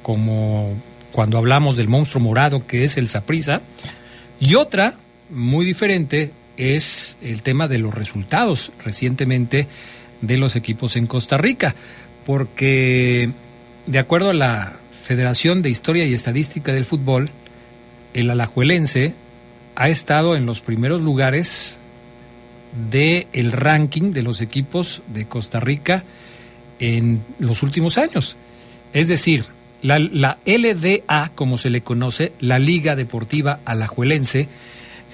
[0.01, 0.73] como
[1.11, 3.61] cuando hablamos del monstruo morado que es el Saprisa,
[4.39, 4.95] y otra,
[5.29, 9.67] muy diferente, es el tema de los resultados recientemente
[10.21, 11.75] de los equipos en Costa Rica,
[12.25, 13.29] porque
[13.85, 17.29] de acuerdo a la Federación de Historia y Estadística del Fútbol,
[18.13, 19.13] el alajuelense
[19.75, 21.77] ha estado en los primeros lugares
[22.89, 26.03] del el ranking de los equipos de Costa Rica
[26.79, 28.35] en los últimos años.
[28.93, 29.45] Es decir,
[29.81, 34.47] la, la, LDA, como se le conoce, la Liga Deportiva Alajuelense,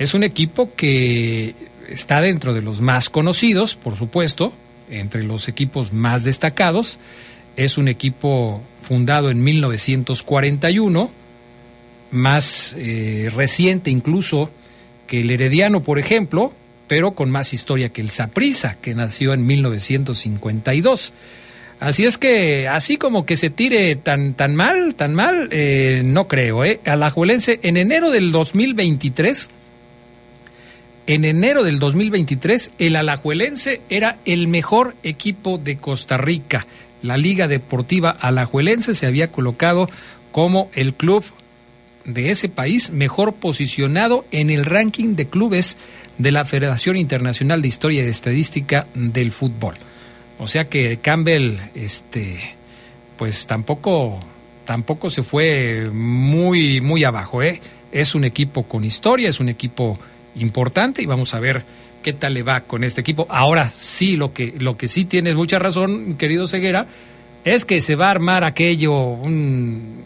[0.01, 1.53] es un equipo que
[1.87, 4.51] está dentro de los más conocidos, por supuesto,
[4.89, 6.97] entre los equipos más destacados.
[7.55, 11.11] Es un equipo fundado en 1941,
[12.09, 14.49] más eh, reciente incluso
[15.05, 16.51] que el Herediano, por ejemplo,
[16.87, 21.13] pero con más historia que el Saprisa, que nació en 1952.
[21.79, 26.27] Así es que, así como que se tire tan, tan mal, tan mal, eh, no
[26.27, 26.65] creo.
[26.65, 26.79] ¿eh?
[26.85, 29.49] Alajuelense, en enero del 2023,
[31.11, 36.65] en enero del 2023, el Alajuelense era el mejor equipo de Costa Rica.
[37.01, 39.89] La Liga Deportiva Alajuelense se había colocado
[40.31, 41.25] como el club
[42.05, 45.77] de ese país mejor posicionado en el ranking de clubes
[46.17, 49.75] de la Federación Internacional de Historia y Estadística del Fútbol.
[50.39, 52.55] O sea que Campbell, este,
[53.17, 54.17] pues tampoco,
[54.63, 57.59] tampoco se fue muy, muy abajo, ¿eh?
[57.91, 59.99] Es un equipo con historia, es un equipo
[60.35, 61.63] importante y vamos a ver
[62.01, 63.27] qué tal le va con este equipo.
[63.29, 66.87] Ahora sí, lo que, lo que sí tienes mucha razón, querido Ceguera,
[67.43, 70.03] es que se va a armar aquello, un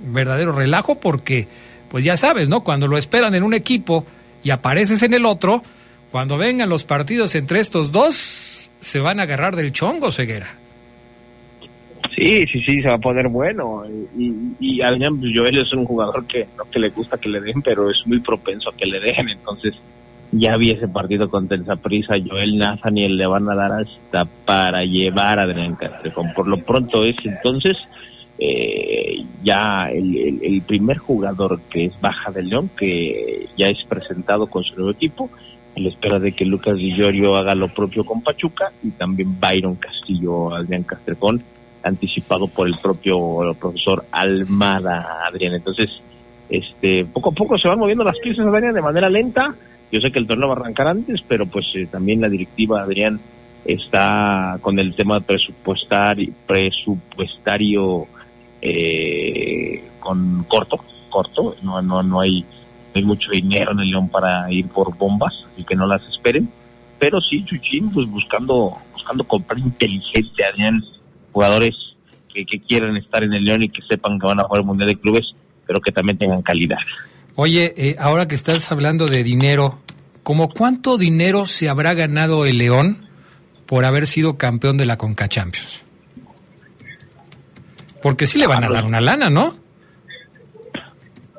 [0.00, 1.48] verdadero relajo, porque,
[1.90, 2.62] pues ya sabes, ¿no?
[2.62, 4.04] Cuando lo esperan en un equipo
[4.42, 5.62] y apareces en el otro,
[6.10, 10.59] cuando vengan los partidos entre estos dos, se van a agarrar del chongo, Ceguera.
[12.20, 13.82] Sí, sí, sí, se va a poner bueno.
[14.14, 17.40] Y, y Adrián pues, Joel es un jugador que no que le gusta que le
[17.40, 19.30] den, pero es muy propenso a que le dejen.
[19.30, 19.74] Entonces,
[20.30, 22.16] ya vi ese partido contra el Zaprisa.
[22.22, 26.34] Joel Nathaniel le van a dar hasta para llevar a Adrián Castrejón.
[26.34, 27.78] Por lo pronto es entonces
[28.38, 34.62] eh, ya el, primer jugador que es baja del León, que ya es presentado con
[34.62, 35.30] su nuevo equipo.
[35.74, 39.76] En la espera de que Lucas Villorio haga lo propio con Pachuca y también Byron
[39.76, 41.42] Castillo, Adrián Castrejón
[41.82, 45.54] anticipado por el propio profesor Almada, Adrián.
[45.54, 45.88] Entonces,
[46.48, 49.54] este, poco a poco se van moviendo las piezas, Adrián, de manera lenta.
[49.92, 52.82] Yo sé que el torneo va a arrancar antes, pero pues eh, también la directiva,
[52.82, 53.20] Adrián,
[53.64, 58.06] está con el tema presupuestario, presupuestario
[58.62, 61.56] eh, con corto, corto.
[61.62, 62.44] No, no, no hay,
[62.94, 66.48] hay mucho dinero en el León para ir por bombas, y que no las esperen.
[66.98, 70.84] Pero sí, Chuchín, pues buscando, buscando comprar inteligente, Adrián
[71.32, 71.76] jugadores
[72.32, 74.66] que, que quieran estar en el León y que sepan que van a jugar el
[74.66, 75.34] Mundial de Clubes,
[75.66, 76.78] pero que también tengan calidad.
[77.36, 79.78] Oye, eh, ahora que estás hablando de dinero,
[80.22, 83.06] ¿cómo cuánto dinero se habrá ganado el León
[83.66, 85.82] por haber sido campeón de la Conca Champions?
[88.02, 89.56] Porque sí le van a dar una lana, ¿no?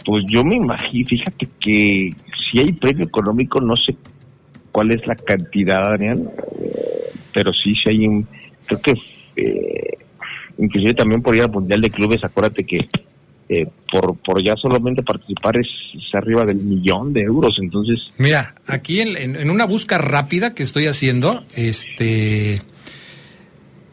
[0.06, 2.10] Pues yo me imagino, fíjate que
[2.50, 3.96] si hay premio económico, no sé
[4.72, 6.30] cuál es la cantidad, Daniel,
[7.34, 8.28] pero sí, si hay un,
[8.66, 8.94] creo que
[9.36, 9.98] eh,
[10.58, 12.90] inclusive también por ir al Mundial de Clubes, acuérdate que
[13.50, 15.68] eh, por, por ya solamente participar es,
[16.14, 18.00] arriba del millón de euros, entonces...
[18.18, 22.62] Mira, aquí en, en, una búsqueda rápida que estoy haciendo, este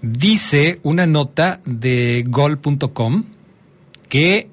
[0.00, 3.24] dice una nota de gol.com
[4.08, 4.48] que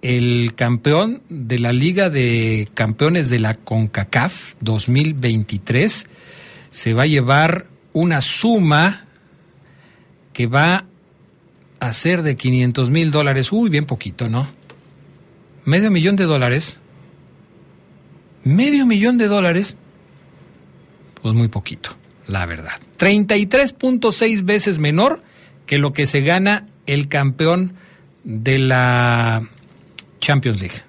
[0.00, 6.06] el campeón de la Liga de Campeones de la CONCACAF 2023
[6.70, 9.07] se va a llevar una suma
[10.38, 10.84] que va
[11.80, 13.50] a ser de 500 mil dólares.
[13.50, 14.46] Uy, bien poquito, ¿no?
[15.64, 16.78] Medio millón de dólares.
[18.44, 19.76] Medio millón de dólares.
[21.20, 21.96] Pues muy poquito,
[22.28, 22.80] la verdad.
[22.98, 25.24] 33.6 veces menor
[25.66, 27.74] que lo que se gana el campeón
[28.22, 29.42] de la
[30.20, 30.82] Champions League.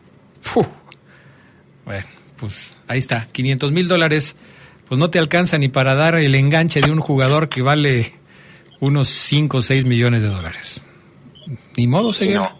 [1.85, 4.35] Bueno, pues ahí está, 500 mil dólares
[4.87, 8.13] pues no te alcanza ni para dar el enganche de un jugador que vale
[8.79, 10.81] unos 5 o 6 millones de dólares.
[11.77, 12.55] Ni modo, Ceguera.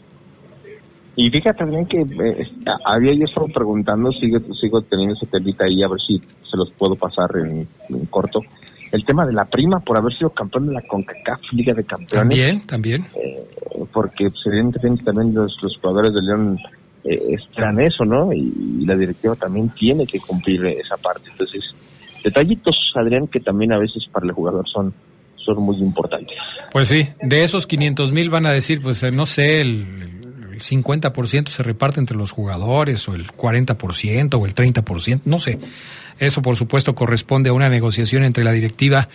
[1.16, 2.48] Y fíjate también que eh,
[2.86, 6.72] había yo estado preguntando, sigo, sigo teniendo ese telita ahí, a ver si se los
[6.72, 7.68] puedo pasar en,
[8.10, 8.40] corto.
[8.92, 12.12] El tema de la prima por haber sido campeón de la CONCACAF Liga de Campeones.
[12.14, 13.06] También, también.
[13.16, 13.44] Eh,
[13.92, 16.58] porque pues, evidentemente también los, jugadores de León
[17.04, 18.32] eh, esperan eso, ¿no?
[18.32, 21.30] Y, la directiva también tiene que cumplir esa parte.
[21.30, 21.64] Entonces,
[22.24, 24.94] detallitos, Adrián, que también a veces para el jugador son
[25.46, 26.38] son muy importantes.
[26.72, 30.10] Pues sí, de esos 500 mil van a decir, pues no sé, el,
[30.60, 35.60] 50% se reparte entre los jugadores o el 40% o el 30%, no sé.
[36.20, 39.08] Eso por supuesto corresponde a una negociación entre la directiva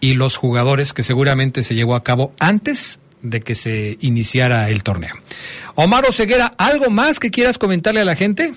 [0.00, 4.82] y los jugadores que seguramente se llevó a cabo antes de que se iniciara el
[4.82, 5.14] torneo.
[5.74, 8.52] Omar Oseguera, ¿algo más que quieras comentarle a la gente?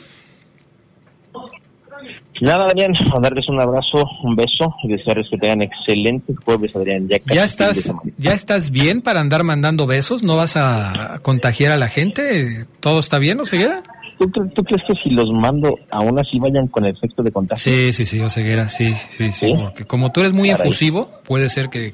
[2.41, 7.07] Nada, Adrián, darles un abrazo, un beso y desearles que tengan excelente jueves, Adrián.
[7.07, 10.23] Ya, estás, ¿Ya estás bien para andar mandando besos?
[10.23, 12.65] ¿No vas a contagiar a la gente?
[12.79, 13.83] ¿Todo está bien, Oseguera?
[14.17, 17.71] ¿Tú, ¿Tú, crees que si los mando aún así vayan con efecto de contagio?
[17.71, 21.69] Sí, sí, sí, Oseguera, sí, sí, sí, Porque como tú eres muy efusivo, puede ser
[21.69, 21.93] que,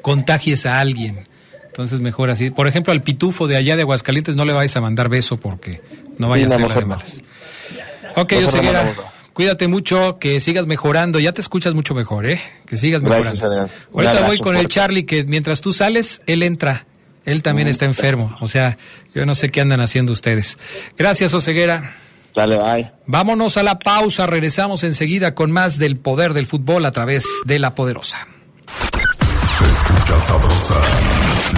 [0.00, 1.26] contagies a alguien.
[1.66, 2.50] Entonces mejor así.
[2.50, 5.80] Por ejemplo, al pitufo de allá de Aguascalientes no le vais a mandar beso porque
[6.18, 7.22] no vaya a ser la de malas.
[8.16, 8.92] Ok, Oseguera.
[9.32, 11.18] Cuídate mucho, que sigas mejorando.
[11.18, 12.42] Ya te escuchas mucho mejor, ¿eh?
[12.66, 13.68] Que sigas mejorando.
[13.92, 16.86] Ahorita voy con el Charlie, que mientras tú sales, él entra.
[17.24, 18.36] Él también está enfermo.
[18.40, 18.76] O sea,
[19.14, 20.58] yo no sé qué andan haciendo ustedes.
[20.98, 21.94] Gracias, Oseguera.
[22.34, 22.90] Dale, bye.
[23.06, 24.26] Vámonos a la pausa.
[24.26, 28.26] Regresamos enseguida con más del poder del fútbol a través de la poderosa.
[28.66, 30.80] escucha sabrosa,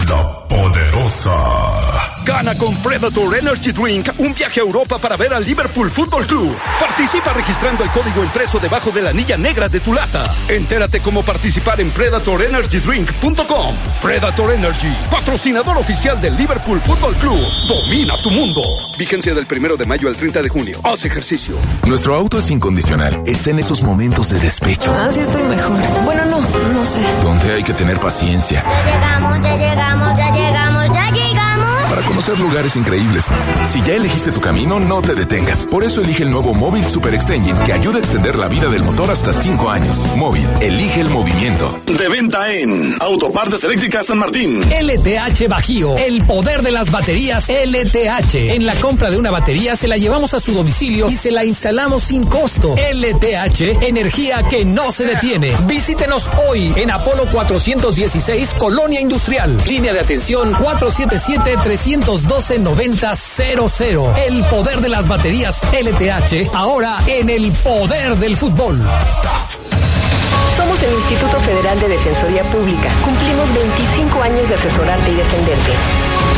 [0.09, 2.14] la poderosa.
[2.25, 6.57] Gana con Predator Energy Drink un viaje a Europa para ver al Liverpool Football Club.
[6.81, 10.25] Participa registrando el código impreso debajo de la anilla negra de tu lata.
[10.49, 13.75] Entérate cómo participar en PredatorEnergyDrink.com.
[14.01, 17.41] Predator Energy, patrocinador oficial del Liverpool Football Club.
[17.69, 18.63] Domina tu mundo.
[18.99, 20.81] Vigencia del primero de mayo al 30 de junio.
[20.83, 21.57] Haz ejercicio.
[21.87, 23.23] Nuestro auto es incondicional.
[23.27, 24.95] Está en esos momentos de despecho.
[24.97, 25.77] Ah, sí estoy mejor.
[26.05, 27.01] Bueno, no, no sé.
[27.23, 28.65] Donde hay que tener paciencia.
[28.65, 30.64] Ya llegamos, ya llegamos, ya llegamos, ya llegamos
[31.95, 33.27] para conocer lugares increíbles.
[33.69, 35.65] Si ya elegiste tu camino, no te detengas.
[35.65, 38.83] Por eso elige el nuevo Móvil Super Extension que ayuda a extender la vida del
[38.83, 40.09] motor hasta 5 años.
[40.17, 41.79] Móvil, elige el movimiento.
[41.87, 44.61] De venta en Autopartes Eléctricas San Martín.
[44.61, 48.35] LTH Bajío, el poder de las baterías LTH.
[48.35, 51.45] En la compra de una batería se la llevamos a su domicilio y se la
[51.45, 52.75] instalamos sin costo.
[52.75, 55.53] LTH, energía que no se detiene.
[55.69, 59.57] Visítenos hoy en Apolo 416, Colonia Industrial.
[59.69, 64.17] Línea de atención 477 300 312-9000.
[64.27, 68.83] El poder de las baterías LTH, ahora en el poder del fútbol.
[70.57, 72.89] Somos el Instituto Federal de Defensoría Pública.
[73.05, 75.73] Cumplimos 25 años de asesorarte y defenderte.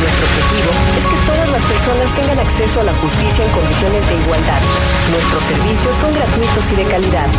[0.01, 4.15] Nuestro objetivo es que todas las personas tengan acceso a la justicia en condiciones de
[4.15, 4.61] igualdad.
[5.11, 7.29] Nuestros servicios son gratuitos y de calidad.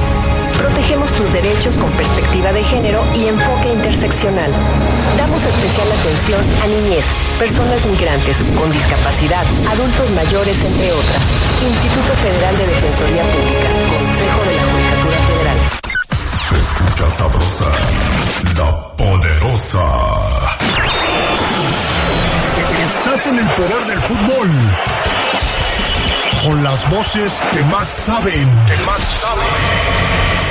[0.59, 4.51] Protegemos tus derechos con perspectiva de género y enfoque interseccional.
[5.17, 7.05] Damos especial atención a niñez,
[7.39, 11.23] personas migrantes con discapacidad, adultos mayores, entre otras.
[11.63, 15.59] Instituto Federal de Defensoría Pública, Consejo de la Judicatura Federal.
[16.59, 17.71] escucha sabrosa,
[18.57, 19.85] la poderosa.
[22.83, 24.51] Estás en el poder del fútbol.
[26.45, 28.49] Con las voces que más saben.
[28.67, 30.48] Que más saben.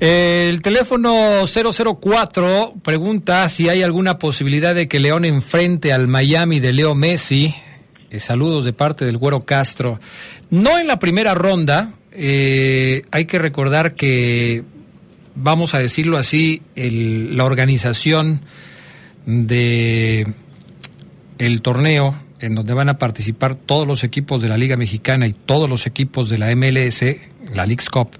[0.00, 6.72] El teléfono 004 pregunta si hay alguna posibilidad de que León enfrente al Miami de
[6.72, 7.54] Leo Messi.
[8.10, 10.00] Eh, saludos de parte del Güero Castro.
[10.48, 11.92] No en la primera ronda.
[12.12, 14.64] Eh, hay que recordar que,
[15.34, 18.40] vamos a decirlo así, la organización
[19.26, 20.32] de
[21.36, 25.34] el torneo en donde van a participar todos los equipos de la Liga Mexicana y
[25.34, 27.02] todos los equipos de la MLS,
[27.52, 28.12] la League's Cup,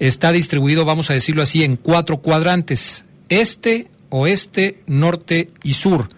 [0.00, 6.08] está distribuido, vamos a decirlo así, en cuatro cuadrantes, este, oeste, norte y sur.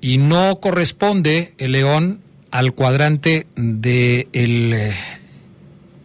[0.00, 2.20] Y no corresponde el León
[2.50, 4.94] al cuadrante del eh,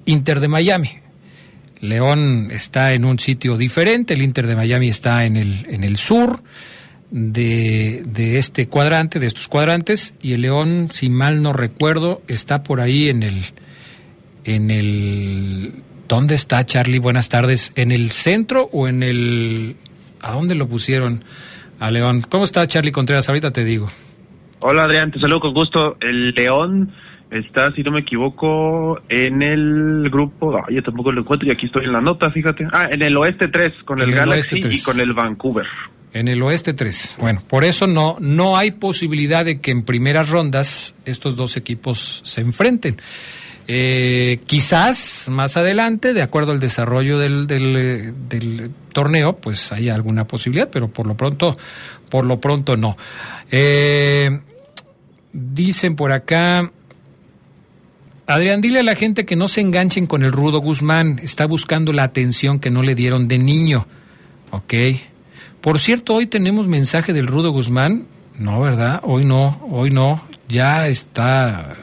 [0.05, 0.89] Inter de Miami.
[1.79, 5.97] León está en un sitio diferente, el Inter de Miami está en el, en el
[5.97, 6.43] sur
[7.11, 12.63] de, de este cuadrante, de estos cuadrantes, y el León, si mal no recuerdo, está
[12.63, 13.45] por ahí en el,
[14.45, 15.73] en el
[16.11, 16.99] ¿Dónde está Charlie?
[16.99, 17.71] Buenas tardes.
[17.77, 19.77] ¿En el centro o en el...
[20.21, 21.23] ¿A dónde lo pusieron?
[21.79, 22.21] a León.
[22.29, 23.29] ¿Cómo está Charlie Contreras?
[23.29, 23.87] Ahorita te digo.
[24.59, 25.95] Hola Adrián, te saludo con gusto.
[26.01, 26.91] El León
[27.31, 31.85] está, si no me equivoco, en el grupo, yo tampoco lo encuentro y aquí estoy
[31.85, 32.67] en la nota, fíjate.
[32.73, 35.65] Ah, en el oeste 3, con el, Galaxy y con el Vancouver.
[36.11, 37.19] En el oeste 3.
[37.21, 42.21] Bueno, por eso no, no hay posibilidad de que en primeras rondas estos dos equipos
[42.25, 42.97] se enfrenten.
[43.73, 50.69] Eh, quizás más adelante, de acuerdo al desarrollo eh, del torneo, pues haya alguna posibilidad,
[50.69, 51.55] pero por lo pronto,
[52.09, 52.97] por lo pronto no.
[53.49, 54.41] Eh,
[55.31, 56.69] dicen por acá,
[58.27, 61.93] Adrián, dile a la gente que no se enganchen con el Rudo Guzmán, está buscando
[61.93, 63.87] la atención que no le dieron de niño.
[64.49, 64.73] Ok.
[65.61, 68.05] Por cierto, hoy tenemos mensaje del Rudo Guzmán.
[68.37, 68.99] No, ¿verdad?
[69.03, 70.27] Hoy no, hoy no.
[70.49, 71.77] Ya está.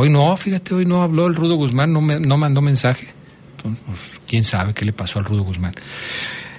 [0.00, 3.08] Hoy no, fíjate, hoy no habló el Rudo Guzmán, no, me- no mandó mensaje.
[3.56, 5.74] Entonces, pues, quién sabe qué le pasó al Rudo Guzmán.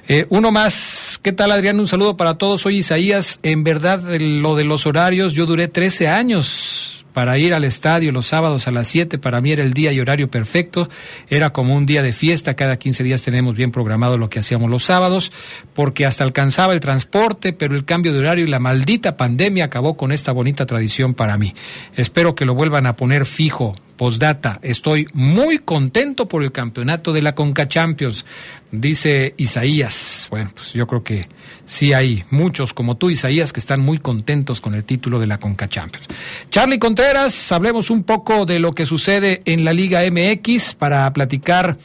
[0.10, 1.18] Eh, uno más.
[1.24, 1.80] ¿Qué tal, Adrián?
[1.80, 2.60] Un saludo para todos.
[2.60, 3.40] Soy Isaías.
[3.42, 8.28] En verdad, lo de los horarios, yo duré 13 años para ir al estadio los
[8.28, 9.18] sábados a las 7.
[9.18, 10.88] Para mí era el día y horario perfecto.
[11.28, 12.54] Era como un día de fiesta.
[12.54, 15.34] Cada 15 días tenemos bien programado lo que hacíamos los sábados,
[15.74, 19.98] porque hasta alcanzaba el transporte, pero el cambio de horario y la maldita pandemia acabó
[19.98, 21.54] con esta bonita tradición para mí.
[21.94, 23.76] Espero que lo vuelvan a poner fijo.
[24.00, 28.26] Postdata, estoy muy contento por el campeonato de la Conca Champions,
[28.72, 30.28] dice Isaías.
[30.30, 31.28] Bueno, pues yo creo que
[31.66, 35.38] sí hay muchos como tú, Isaías, que están muy contentos con el título de la
[35.38, 36.08] Conca Champions.
[36.50, 41.78] Charlie Contreras, hablemos un poco de lo que sucede en la Liga MX para platicar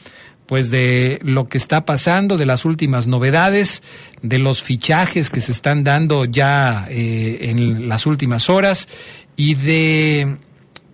[0.45, 3.83] pues de lo que está pasando, de las últimas novedades,
[4.21, 8.87] de los fichajes que se están dando ya eh, en las últimas horas
[9.35, 10.37] y de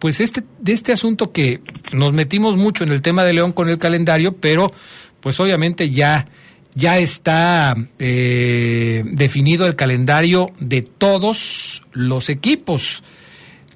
[0.01, 1.61] pues este de este asunto que
[1.93, 4.73] nos metimos mucho en el tema de León con el calendario, pero
[5.21, 6.27] pues obviamente ya
[6.73, 13.03] ya está eh, definido el calendario de todos los equipos,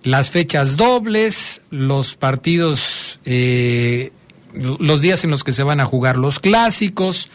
[0.01, 4.11] las fechas dobles, los partidos, eh,
[4.53, 7.29] los días en los que se van a jugar los clásicos,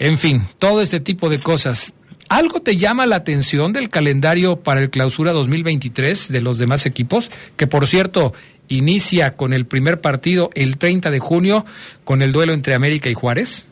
[0.00, 1.94] en fin, todo este tipo de cosas.
[2.28, 7.30] ¿Algo te llama la atención del calendario para el clausura 2023 de los demás equipos?
[7.56, 8.34] Que por cierto,
[8.68, 11.64] inicia con el primer partido el 30 de junio
[12.04, 13.66] con el duelo entre América y Juárez.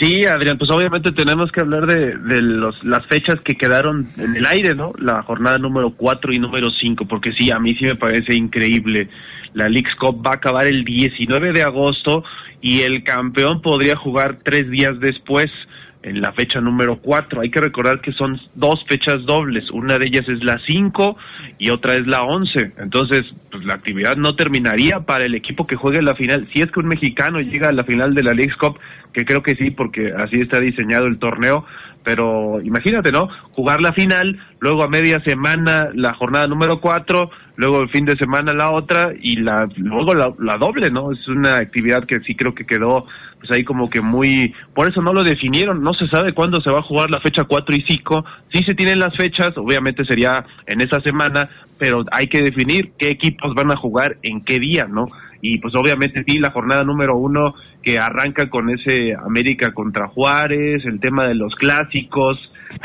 [0.00, 4.46] Sí, Adrián, pues obviamente tenemos que hablar de, los, las fechas que quedaron en el
[4.46, 4.92] aire, ¿no?
[4.96, 9.08] La jornada número 4 y número 5, porque sí, a mí sí me parece increíble.
[9.54, 12.22] La Leagues Cup va a acabar el 19 de agosto
[12.60, 15.46] y el campeón podría jugar tres días después,
[16.08, 17.40] en la fecha número 4.
[17.40, 21.16] Hay que recordar que son dos fechas dobles, una de ellas es la 5
[21.58, 22.72] y otra es la 11.
[22.78, 26.48] Entonces, pues la actividad no terminaría para el equipo que juegue la final.
[26.52, 28.78] Si es que un mexicano llega a la final de la Leagues Cup,
[29.12, 31.64] que creo que sí, porque así está diseñado el torneo,
[32.04, 33.28] pero imagínate, ¿no?
[33.54, 38.16] Jugar la final, luego a media semana la jornada número 4, luego el fin de
[38.16, 41.12] semana la otra y la luego la, la doble, ¿no?
[41.12, 43.06] Es una actividad que sí creo que quedó
[43.38, 46.70] pues ahí como que muy por eso no lo definieron, no se sabe cuándo se
[46.70, 48.24] va a jugar la fecha 4 y 5.
[48.52, 53.08] Sí se tienen las fechas, obviamente sería en esa semana, pero hay que definir qué
[53.08, 55.06] equipos van a jugar en qué día, ¿no?
[55.40, 57.54] Y pues obviamente sí, la jornada número uno
[57.88, 62.36] que arranca con ese América contra Juárez, el tema de los clásicos,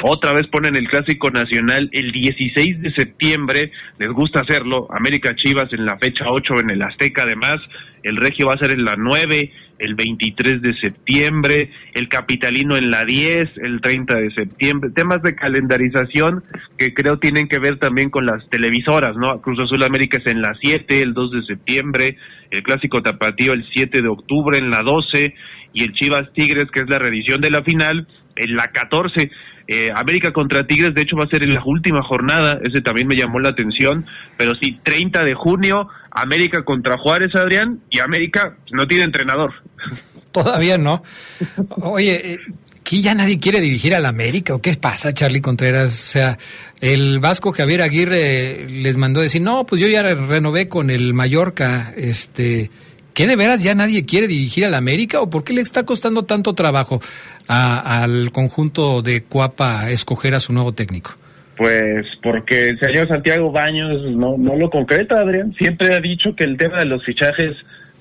[0.02, 5.68] otra vez ponen el clásico nacional el 16 de septiembre, les gusta hacerlo, América Chivas
[5.74, 7.60] en la fecha 8 en el Azteca además,
[8.02, 12.90] el Regio va a ser en la 9, el 23 de septiembre, el Capitalino en
[12.90, 16.46] la 10, el 30 de septiembre, temas de calendarización
[16.78, 19.42] que creo tienen que ver también con las televisoras, ¿no?
[19.42, 22.18] Cruz Azul América es en la 7, el 2 de septiembre,
[22.54, 24.58] el Clásico Tapatío el 7 de octubre.
[24.60, 24.93] En la 12
[25.74, 29.32] y el Chivas Tigres, que es la reedición de la final, en la 14.
[29.68, 33.08] Eh, América contra Tigres, de hecho, va a ser en la última jornada, ese también
[33.08, 34.06] me llamó la atención,
[34.38, 39.54] pero sí, 30 de junio, América contra Juárez, Adrián, y América no tiene entrenador.
[40.32, 41.02] Todavía no.
[41.70, 42.40] Oye, eh,
[42.84, 45.92] ¿qué ya nadie quiere dirigir al América o qué pasa, Charlie Contreras?
[45.92, 46.38] O sea,
[46.82, 51.94] el Vasco Javier Aguirre les mandó decir, no, pues yo ya renové con el Mallorca,
[51.96, 52.70] este,
[53.14, 56.24] ¿qué de veras ya nadie quiere dirigir al América o por qué le está costando
[56.24, 57.00] tanto trabajo
[57.48, 61.12] al conjunto de Cuapa escoger a su nuevo técnico?
[61.56, 65.54] Pues porque el señor Santiago Baños no, no lo concreta, Adrián.
[65.58, 67.56] Siempre ha dicho que el tema de los fichajes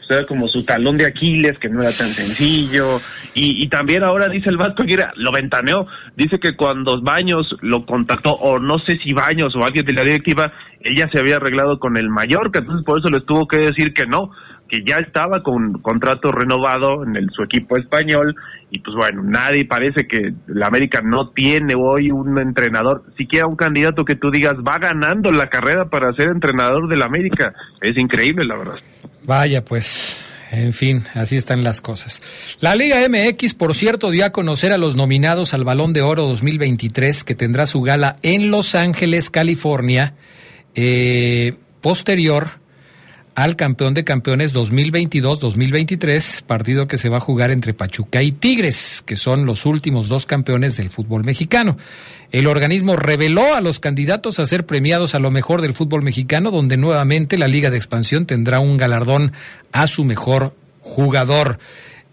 [0.09, 3.01] era como su talón de Aquiles, que no era tan sencillo.
[3.35, 5.87] Y, y también ahora dice el Vasco Aguirre, lo ventaneó,
[6.17, 10.03] dice que cuando Baños lo contactó, o no sé si Baños o alguien de la
[10.03, 13.95] directiva, ella se había arreglado con el Mallorca, entonces por eso les tuvo que decir
[13.95, 14.31] que no,
[14.73, 18.35] que ya estaba con contrato renovado en su equipo español
[18.70, 23.55] y pues bueno, nadie parece que la América no tiene hoy un entrenador, siquiera un
[23.55, 27.53] candidato que tú digas va ganando la carrera para ser entrenador del América.
[27.83, 28.77] Es increíble, la verdad.
[29.25, 32.23] Vaya, pues, en fin, así están las cosas.
[32.61, 36.23] La Liga MX, por cierto, dio a conocer a los nominados al Balón de Oro
[36.23, 40.14] 2023, que tendrá su gala en Los Ángeles, California,
[40.75, 42.62] eh, posterior
[43.35, 49.03] al campeón de campeones 2022-2023, partido que se va a jugar entre Pachuca y Tigres,
[49.05, 51.78] que son los últimos dos campeones del fútbol mexicano.
[52.30, 56.51] El organismo reveló a los candidatos a ser premiados a lo mejor del fútbol mexicano,
[56.51, 59.33] donde nuevamente la Liga de Expansión tendrá un galardón
[59.72, 61.59] a su mejor jugador.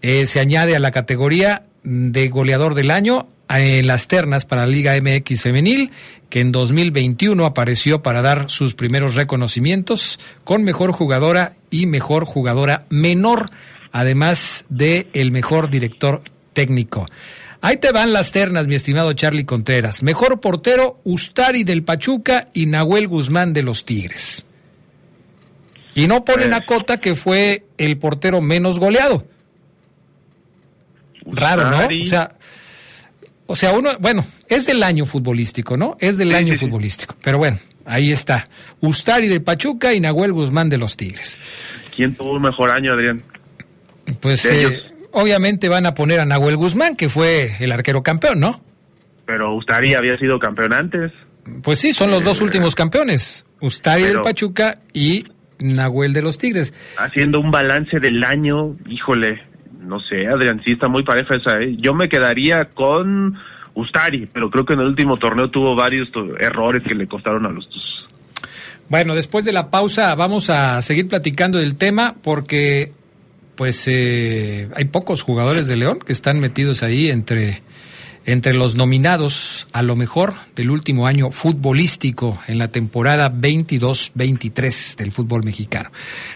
[0.02, 3.28] Eh, se añade a la categoría de goleador del año
[3.58, 5.90] en las ternas para la Liga MX Femenil,
[6.28, 12.86] que en 2021 apareció para dar sus primeros reconocimientos con mejor jugadora y mejor jugadora
[12.90, 13.46] menor,
[13.90, 16.22] además de el mejor director
[16.52, 17.06] técnico.
[17.62, 20.02] Ahí te van las ternas, mi estimado Charlie Contreras.
[20.02, 24.46] Mejor portero, Ustari del Pachuca y Nahuel Guzmán de los Tigres.
[25.94, 29.26] Y no ponen a Cota que fue el portero menos goleado.
[31.26, 31.86] Raro, ¿no?
[31.86, 32.36] O sea,
[33.50, 35.96] o sea, uno, bueno, es del año futbolístico, ¿no?
[35.98, 37.16] Es del año futbolístico.
[37.20, 38.48] Pero bueno, ahí está.
[38.78, 41.36] Ustari de Pachuca y Nahuel Guzmán de los Tigres.
[41.96, 43.24] ¿Quién tuvo un mejor año, Adrián?
[44.20, 44.78] Pues eh,
[45.10, 48.62] obviamente van a poner a Nahuel Guzmán, que fue el arquero campeón, ¿no?
[49.26, 51.10] Pero Ustari había sido campeón antes.
[51.64, 53.44] Pues sí, son los dos últimos campeones.
[53.60, 55.24] Ustari del Pachuca y
[55.58, 56.72] Nahuel de los Tigres.
[56.98, 59.40] Haciendo un balance del año, híjole,
[59.80, 61.60] no sé, Adrián, sí está muy pareja esa.
[61.60, 61.76] ¿eh?
[61.78, 63.36] Yo me quedaría con
[63.74, 66.08] Ustari, pero creo que en el último torneo tuvo varios
[66.38, 68.08] errores que le costaron a los dos.
[68.88, 72.92] Bueno, después de la pausa vamos a seguir platicando del tema porque
[73.54, 77.62] pues eh, hay pocos jugadores de León que están metidos ahí entre
[78.32, 85.10] entre los nominados a lo mejor del último año futbolístico en la temporada 22-23 del
[85.10, 85.90] fútbol mexicano.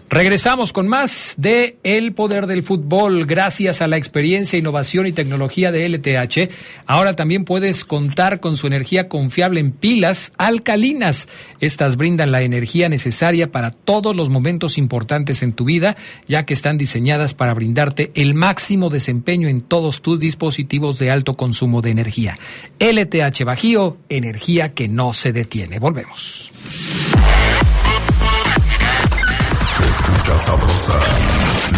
[0.08, 3.26] Regresamos con más de El Poder del Fútbol.
[3.26, 6.50] Gracias a la experiencia, innovación y tecnología de LTH,
[6.86, 11.28] ahora también puedes contar con su energía confiable en pilas alcalinas.
[11.60, 16.54] Estas brindan la energía necesaria para todos los momentos importantes en tu vida, ya que
[16.54, 21.90] están diseñadas para brindarte el máximo desempeño en todos tus dispositivos de alto consumo de
[21.90, 22.36] energía.
[22.80, 25.78] LTH Bajío, energía que no se detiene.
[25.78, 26.50] Volvemos.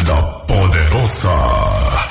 [0.06, 1.95] la poderosa.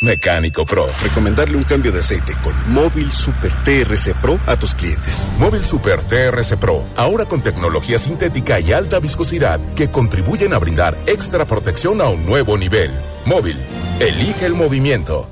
[0.00, 0.86] Mecánico Pro.
[1.02, 5.28] Recomendarle un cambio de aceite con Móvil Super TRC Pro a tus clientes.
[5.38, 6.86] Móvil Super TRC Pro.
[6.96, 12.24] Ahora con tecnología sintética y alta viscosidad que contribuyen a brindar extra protección a un
[12.24, 12.92] nuevo nivel.
[13.26, 13.58] Móvil.
[13.98, 15.28] Elige el movimiento.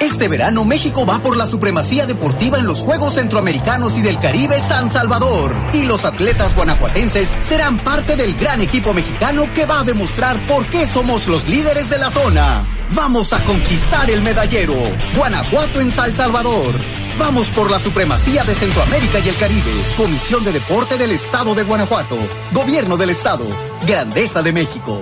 [0.00, 4.60] Este verano México va por la supremacía deportiva en los Juegos Centroamericanos y del Caribe
[4.60, 5.54] San Salvador.
[5.72, 10.66] Y los atletas guanajuatenses serán parte del gran equipo mexicano que va a demostrar por
[10.66, 12.75] qué somos los líderes de la zona.
[12.90, 14.74] Vamos a conquistar el medallero.
[15.16, 16.74] Guanajuato en San Salvador.
[17.18, 19.72] Vamos por la supremacía de Centroamérica y el Caribe.
[19.96, 22.16] Comisión de Deporte del Estado de Guanajuato.
[22.52, 23.44] Gobierno del Estado.
[23.86, 24.98] Grandeza de México.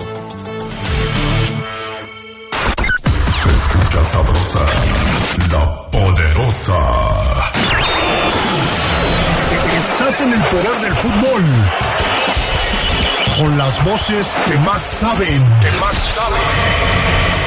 [3.75, 4.65] escucha sabrosa,
[5.51, 6.79] la poderosa.
[9.77, 11.43] Estás en el poder del fútbol.
[13.37, 15.43] Con las voces que más saben.
[15.61, 17.44] Que más saben.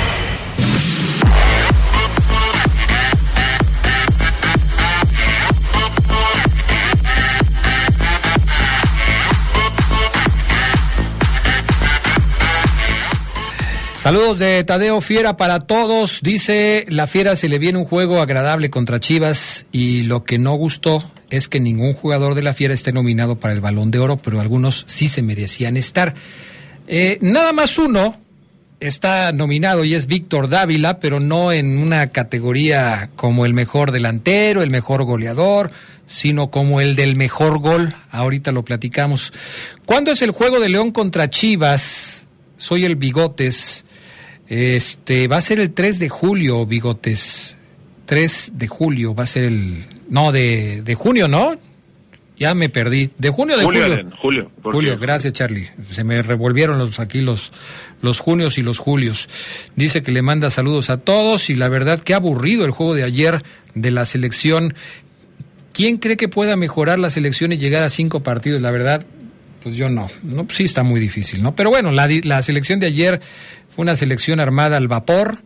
[14.09, 16.21] Saludos de Tadeo Fiera para todos.
[16.23, 20.55] Dice, la Fiera se le viene un juego agradable contra Chivas y lo que no
[20.55, 24.17] gustó es que ningún jugador de la Fiera esté nominado para el balón de oro,
[24.17, 26.15] pero algunos sí se merecían estar.
[26.87, 28.19] Eh, nada más uno
[28.81, 34.63] está nominado y es Víctor Dávila, pero no en una categoría como el mejor delantero,
[34.63, 35.71] el mejor goleador,
[36.07, 37.95] sino como el del mejor gol.
[38.11, 39.35] Ahorita lo platicamos.
[39.85, 42.27] ¿Cuándo es el juego de León contra Chivas?
[42.57, 43.85] Soy el Bigotes.
[44.49, 47.57] Este, va a ser el 3 de julio, Bigotes.
[48.07, 49.87] 3 de julio va a ser el...
[50.09, 51.57] No, de, de junio, ¿no?
[52.39, 53.11] Ya me perdí.
[53.19, 53.83] ¿De junio o de julio?
[53.83, 54.51] Julio, julio.
[54.63, 55.69] Julio, gracias Charlie.
[55.91, 57.53] Se me revolvieron los aquí los,
[58.01, 59.29] los junios y los julios.
[59.75, 63.03] Dice que le manda saludos a todos y la verdad que aburrido el juego de
[63.03, 63.43] ayer
[63.75, 64.75] de la selección.
[65.73, 68.63] ¿Quién cree que pueda mejorar la selección y llegar a cinco partidos?
[68.63, 69.05] La verdad,
[69.63, 70.09] pues yo no.
[70.23, 71.57] no sí está muy difícil, ¿no?
[71.57, 73.21] Pero bueno, la, la selección de ayer
[73.79, 75.45] una selección armada al vapor,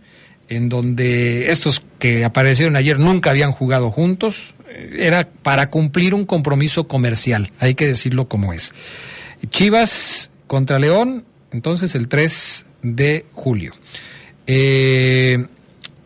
[0.48, 4.54] en donde estos que aparecieron ayer nunca habían jugado juntos.
[4.96, 8.72] Era para cumplir un compromiso comercial, hay que decirlo como es.
[9.50, 13.72] Chivas contra León, entonces el 3 de julio.
[14.46, 15.46] Eh,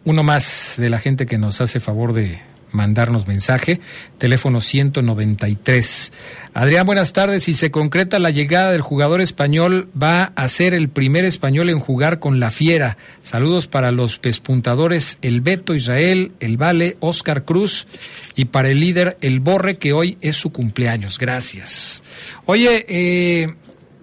[0.04, 2.40] uno más de la gente que nos hace favor de
[2.76, 3.80] mandarnos mensaje,
[4.18, 6.12] teléfono 193.
[6.54, 7.42] Adrián, buenas tardes.
[7.42, 11.80] Si se concreta la llegada del jugador español, va a ser el primer español en
[11.80, 12.96] jugar con la Fiera.
[13.20, 17.88] Saludos para los pespuntadores El Beto Israel, El Vale, Oscar Cruz
[18.36, 21.18] y para el líder El Borre, que hoy es su cumpleaños.
[21.18, 22.02] Gracias.
[22.44, 23.54] Oye, eh,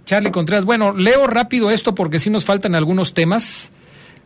[0.05, 3.71] Charlie Contreras, bueno, leo rápido esto porque sí nos faltan algunos temas.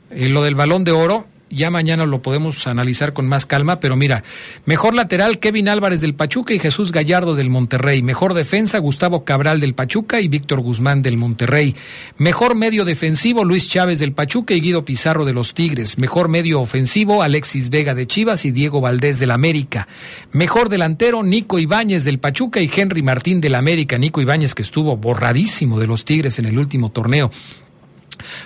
[0.10, 3.96] Eh, lo del balón de oro, ya mañana lo podemos analizar con más calma, pero
[3.96, 4.24] mira,
[4.66, 8.02] mejor lateral Kevin Álvarez del Pachuca y Jesús Gallardo del Monterrey.
[8.02, 11.76] Mejor defensa Gustavo Cabral del Pachuca y Víctor Guzmán del Monterrey.
[12.18, 15.98] Mejor medio defensivo Luis Chávez del Pachuca y Guido Pizarro de los Tigres.
[15.98, 19.88] Mejor medio ofensivo Alexis Vega de Chivas y Diego Valdés del América.
[20.32, 23.98] Mejor delantero Nico Ibáñez del Pachuca y Henry Martín del América.
[23.98, 27.32] Nico Ibáñez que estuvo borradísimo de los Tigres en el último torneo.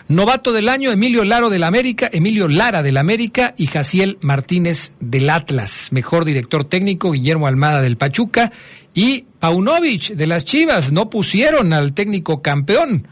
[0.07, 5.29] Novato del año, Emilio Laro del América, Emilio Lara del América y Jaciel Martínez del
[5.29, 5.89] Atlas.
[5.91, 8.51] Mejor director técnico, Guillermo Almada del Pachuca
[8.93, 10.91] y Paunovic de las Chivas.
[10.91, 13.07] No pusieron al técnico campeón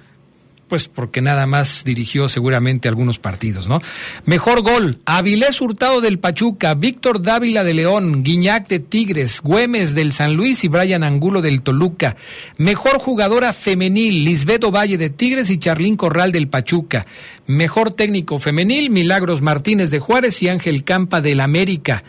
[0.69, 3.81] pues porque nada más dirigió seguramente algunos partidos, ¿no?
[4.25, 10.13] Mejor gol, Avilés Hurtado del Pachuca, Víctor Dávila de León, Guiñac de Tigres, Güemes del
[10.13, 12.15] San Luis y Brian Angulo del Toluca.
[12.57, 17.05] Mejor jugadora femenil, Lisbedo Valle de Tigres y Charlín Corral del Pachuca.
[17.47, 22.03] Mejor técnico femenil, Milagros Martínez de Juárez y Ángel Campa del América.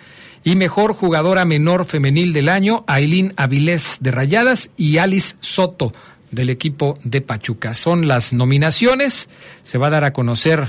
[0.45, 5.93] Y mejor jugadora menor femenil del año, Ailín Avilés de Rayadas y Alice Soto
[6.31, 7.75] del equipo de Pachuca.
[7.75, 9.29] Son las nominaciones,
[9.63, 10.69] se va a dar a conocer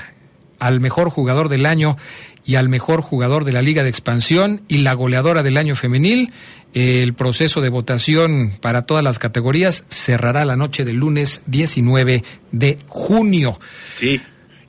[0.59, 1.97] al mejor jugador del año
[2.45, 6.31] y al mejor jugador de la Liga de Expansión y la goleadora del año femenil.
[6.73, 12.77] El proceso de votación para todas las categorías cerrará la noche del lunes 19 de
[12.87, 13.59] junio.
[13.99, 14.21] Sí,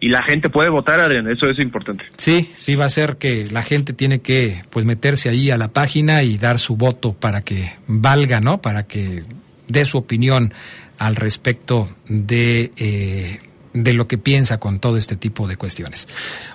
[0.03, 2.05] y la gente puede votar, Adrián, eso es importante.
[2.17, 5.69] Sí, sí va a ser que la gente tiene que pues meterse ahí a la
[5.69, 8.61] página y dar su voto para que valga, ¿no?
[8.61, 9.23] Para que
[9.69, 10.53] dé su opinión
[10.99, 13.41] al respecto de, eh,
[13.73, 16.09] de lo que piensa con todo este tipo de cuestiones.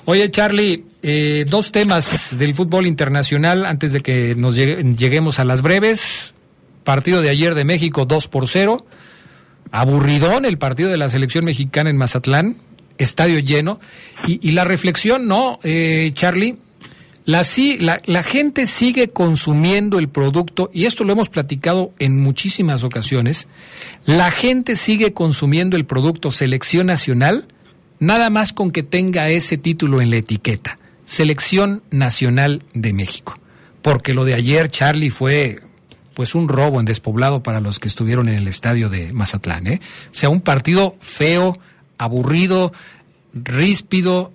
[0.06, 5.62] Oye, Charlie, eh, dos temas del fútbol internacional antes de que nos lleguemos a las
[5.62, 6.34] breves.
[6.84, 8.86] Partido de ayer de México 2 por 0.
[9.72, 12.58] Aburridón el partido de la selección mexicana en Mazatlán.
[12.98, 13.80] Estadio lleno.
[14.26, 16.58] Y, la reflexión, ¿no, eh, Charlie?
[17.28, 17.46] La,
[17.80, 23.50] la, la, gente sigue consumiendo el producto, y esto lo hemos platicado en muchísimas ocasiones,
[24.06, 27.50] la gente sigue consumiendo el producto Selección Nacional,
[28.00, 33.38] nada más con que tenga ese título en la etiqueta, Selección Nacional de México.
[33.82, 35.60] Porque lo de ayer, Charlie, fue
[36.14, 39.82] pues un robo en despoblado para los que estuvieron en el estadio de Mazatlán, ¿eh?
[40.06, 41.60] O sea, un partido feo,
[41.98, 42.72] aburrido,
[43.34, 44.32] ríspido,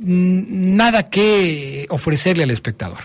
[0.00, 2.98] nada que ofrecerle al espectador.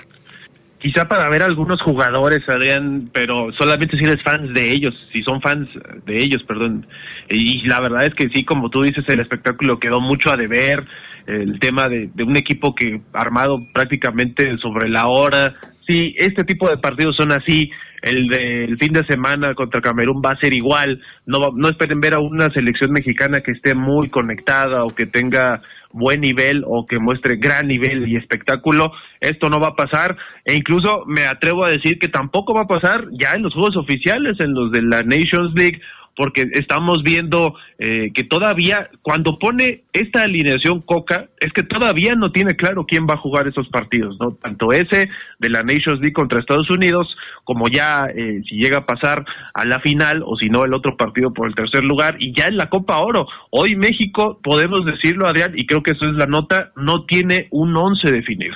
[0.79, 5.41] Quizá para ver algunos jugadores, Adrián, pero solamente si eres fans de ellos, si son
[5.41, 5.67] fans
[6.05, 6.85] de ellos, perdón.
[7.29, 10.85] Y la verdad es que sí, como tú dices, el espectáculo quedó mucho a deber,
[11.25, 15.55] el tema de, de un equipo que armado prácticamente sobre la hora.
[15.87, 17.71] Sí, este tipo de partidos son así,
[18.03, 21.01] el del fin de semana contra Camerún va a ser igual.
[21.25, 25.59] No, no esperen ver a una selección mexicana que esté muy conectada o que tenga
[25.95, 28.91] buen nivel o que muestre gran nivel y espectáculo,
[29.21, 30.17] esto no va a pasar.
[30.43, 33.77] E incluso me atrevo a decir que tampoco va a pasar ya en los juegos
[33.77, 35.79] oficiales, en los de la Nations League
[36.15, 42.31] porque estamos viendo eh, que todavía, cuando pone esta alineación Coca, es que todavía no
[42.31, 44.31] tiene claro quién va a jugar esos partidos, ¿no?
[44.33, 45.09] Tanto ese
[45.39, 47.07] de la Nations League contra Estados Unidos,
[47.43, 50.95] como ya eh, si llega a pasar a la final, o si no, el otro
[50.95, 53.27] partido por el tercer lugar, y ya en la Copa Oro.
[53.49, 57.75] Hoy México, podemos decirlo, Adrián, y creo que eso es la nota, no tiene un
[57.75, 58.55] once definido.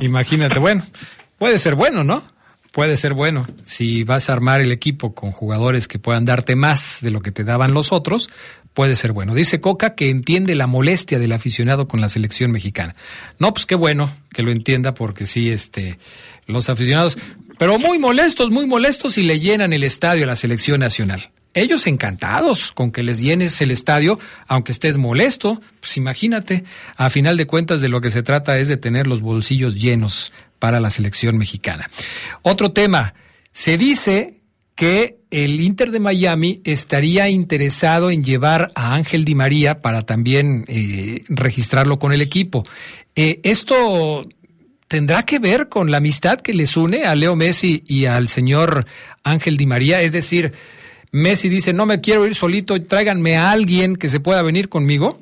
[0.00, 0.82] imagínate, bueno,
[1.38, 2.35] puede ser bueno, ¿no?
[2.76, 3.46] Puede ser bueno.
[3.64, 7.32] Si vas a armar el equipo con jugadores que puedan darte más de lo que
[7.32, 8.28] te daban los otros,
[8.74, 9.34] puede ser bueno.
[9.34, 12.94] Dice Coca que entiende la molestia del aficionado con la selección mexicana.
[13.38, 15.98] No, pues qué bueno que lo entienda porque sí, este,
[16.46, 17.16] los aficionados,
[17.58, 21.30] pero muy molestos, muy molestos y le llenan el estadio a la selección nacional.
[21.56, 26.64] Ellos encantados con que les llenes el estadio, aunque estés molesto, pues imagínate,
[26.98, 30.34] a final de cuentas de lo que se trata es de tener los bolsillos llenos
[30.58, 31.88] para la selección mexicana.
[32.42, 33.14] Otro tema,
[33.52, 34.42] se dice
[34.74, 40.66] que el Inter de Miami estaría interesado en llevar a Ángel Di María para también
[40.68, 42.64] eh, registrarlo con el equipo.
[43.14, 44.28] Eh, esto
[44.88, 48.84] tendrá que ver con la amistad que les une a Leo Messi y al señor
[49.24, 50.52] Ángel Di María, es decir,
[51.16, 55.18] Messi dice, no me quiero ir solito, tráiganme a alguien que se pueda venir conmigo.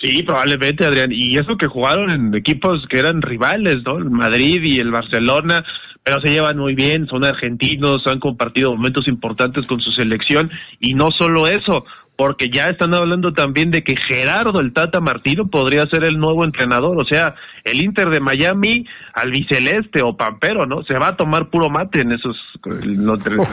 [0.00, 1.12] Sí, probablemente, Adrián.
[1.12, 3.98] Y eso que jugaron en equipos que eran rivales, ¿no?
[3.98, 5.64] El Madrid y el Barcelona,
[6.02, 10.50] pero se llevan muy bien, son argentinos, han compartido momentos importantes con su selección.
[10.80, 11.84] Y no solo eso,
[12.16, 16.44] porque ya están hablando también de que Gerardo el Tata Martino podría ser el nuevo
[16.44, 20.82] entrenador, o sea, el Inter de Miami albiceleste o pampero, ¿no?
[20.82, 22.36] Se va a tomar puro mate en esos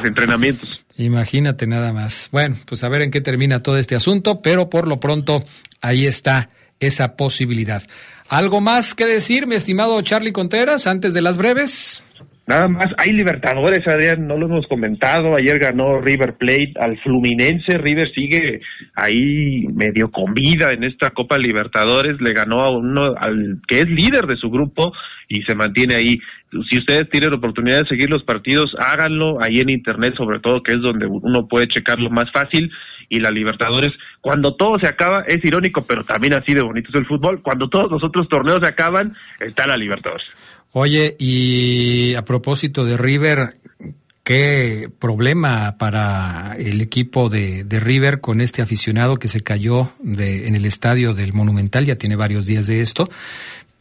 [0.05, 0.85] entrenamientos.
[0.97, 2.29] Imagínate nada más.
[2.31, 5.43] Bueno, pues a ver en qué termina todo este asunto, pero por lo pronto
[5.81, 6.49] ahí está
[6.79, 7.83] esa posibilidad.
[8.29, 12.03] ¿Algo más que decir, mi estimado Charlie Contreras, antes de las breves?
[12.45, 15.33] Nada más, hay Libertadores, Adrián, no lo hemos comentado.
[15.33, 17.77] Ayer ganó River Plate al Fluminense.
[17.77, 18.59] River sigue
[18.95, 22.19] ahí medio con vida en esta Copa Libertadores.
[22.19, 24.91] Le ganó a uno al que es líder de su grupo
[25.29, 26.19] y se mantiene ahí.
[26.69, 30.73] Si ustedes tienen oportunidad de seguir los partidos, háganlo ahí en internet, sobre todo, que
[30.73, 32.69] es donde uno puede checarlo más fácil.
[33.07, 36.99] Y la Libertadores, cuando todo se acaba, es irónico, pero también así de bonito es
[36.99, 37.41] el fútbol.
[37.41, 40.27] Cuando todos los otros torneos se acaban, está la Libertadores.
[40.75, 43.57] Oye, y a propósito de River,
[44.23, 50.47] qué problema para el equipo de, de, River con este aficionado que se cayó de,
[50.47, 53.07] en el estadio del Monumental, ya tiene varios días de esto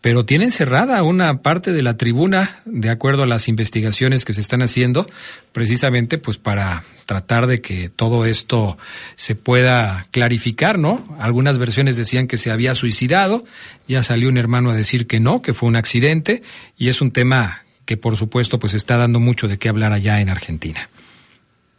[0.03, 4.41] pero tienen cerrada una parte de la tribuna, de acuerdo a las investigaciones que se
[4.41, 5.07] están haciendo,
[5.53, 8.77] precisamente pues para tratar de que todo esto
[9.15, 11.17] se pueda clarificar, ¿no?
[11.21, 13.45] Algunas versiones decían que se había suicidado,
[13.87, 16.43] ya salió un hermano a decir que no, que fue un accidente,
[16.77, 20.21] y es un tema que por supuesto pues está dando mucho de qué hablar allá
[20.21, 20.91] en Argentina.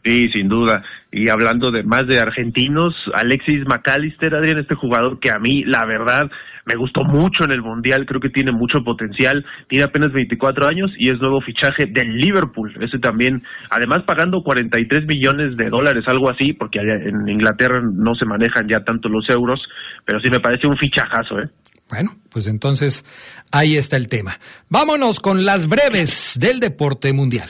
[0.04, 0.84] Sí, sin duda.
[1.12, 5.86] Y hablando de más de argentinos, Alexis McAllister, Adrián, este jugador que a mí, la
[5.86, 6.30] verdad,
[6.66, 10.92] me gustó mucho en el Mundial, creo que tiene mucho potencial, tiene apenas 24 años
[10.98, 16.30] y es nuevo fichaje del Liverpool, ese también, además pagando 43 millones de dólares, algo
[16.30, 19.62] así, porque en Inglaterra no se manejan ya tanto los euros,
[20.06, 21.50] pero sí me parece un fichajazo, ¿eh?
[21.90, 23.06] Bueno, pues entonces
[23.52, 24.40] ahí está el tema.
[24.70, 27.50] Vámonos con las breves del deporte mundial.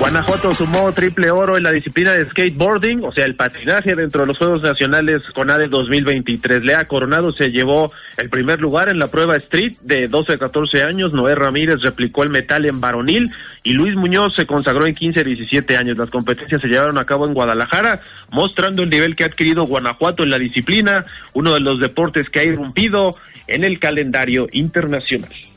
[0.00, 4.28] Guanajuato sumó triple oro en la disciplina de skateboarding, o sea, el patinaje dentro de
[4.28, 6.64] los Juegos Nacionales CONADE 2023.
[6.64, 10.84] Lea Coronado se llevó el primer lugar en la prueba street de 12 a 14
[10.84, 11.12] años.
[11.12, 13.30] Noé Ramírez replicó el metal en varonil
[13.62, 15.98] y Luis Muñoz se consagró en 15 a 17 años.
[15.98, 20.22] Las competencias se llevaron a cabo en Guadalajara, mostrando el nivel que ha adquirido Guanajuato
[20.22, 23.16] en la disciplina, uno de los deportes que ha irrumpido
[23.48, 25.49] en el calendario internacional.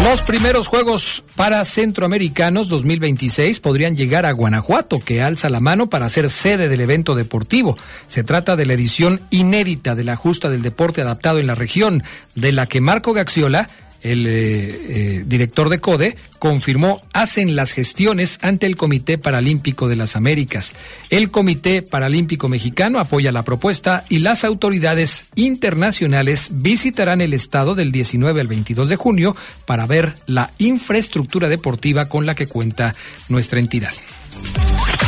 [0.00, 6.08] Los primeros Juegos para Centroamericanos 2026 podrían llegar a Guanajuato, que alza la mano para
[6.08, 7.76] ser sede del evento deportivo.
[8.08, 12.02] Se trata de la edición inédita de la justa del deporte adaptado en la región,
[12.34, 13.68] de la que Marco Gaxiola
[14.02, 19.96] el eh, eh, director de CODE, confirmó hacen las gestiones ante el Comité Paralímpico de
[19.96, 20.74] las Américas.
[21.10, 27.92] El Comité Paralímpico Mexicano apoya la propuesta y las autoridades internacionales visitarán el estado del
[27.92, 29.36] 19 al 22 de junio
[29.66, 32.94] para ver la infraestructura deportiva con la que cuenta
[33.28, 33.92] nuestra entidad.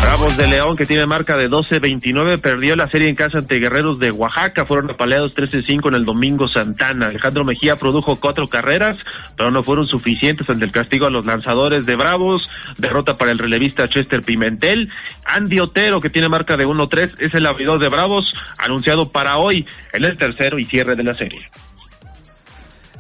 [0.05, 3.99] Bravos de León, que tiene marca de 12-29, perdió la serie en casa ante Guerreros
[3.99, 4.67] de Oaxaca.
[4.67, 7.07] Fueron apaleados 13-5 en el domingo Santana.
[7.07, 8.99] Alejandro Mejía produjo cuatro carreras,
[9.35, 12.51] pero no fueron suficientes ante el castigo a los lanzadores de Bravos.
[12.77, 14.91] Derrota para el relevista Chester Pimentel.
[15.25, 19.67] Andy Otero, que tiene marca de 1-3, es el abridor de Bravos, anunciado para hoy
[19.95, 21.41] en el tercero y cierre de la serie.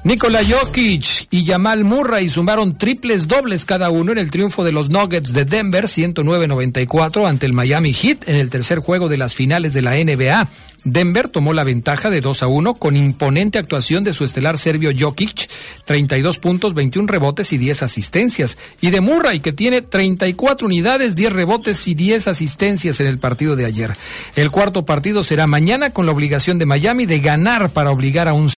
[0.05, 4.90] Nikola Jokic y Jamal Murray sumaron triples dobles cada uno en el triunfo de los
[4.90, 9.72] Nuggets de Denver 109-94 ante el Miami Heat en el tercer juego de las finales
[9.72, 10.46] de la NBA.
[10.84, 14.90] Denver tomó la ventaja de 2 a 1 con imponente actuación de su estelar serbio
[14.96, 15.48] Jokic,
[15.86, 21.32] 32 puntos, 21 rebotes y 10 asistencias, y de Murray que tiene 34 unidades, 10
[21.32, 23.96] rebotes y 10 asistencias en el partido de ayer.
[24.36, 28.34] El cuarto partido será mañana con la obligación de Miami de ganar para obligar a
[28.34, 28.50] un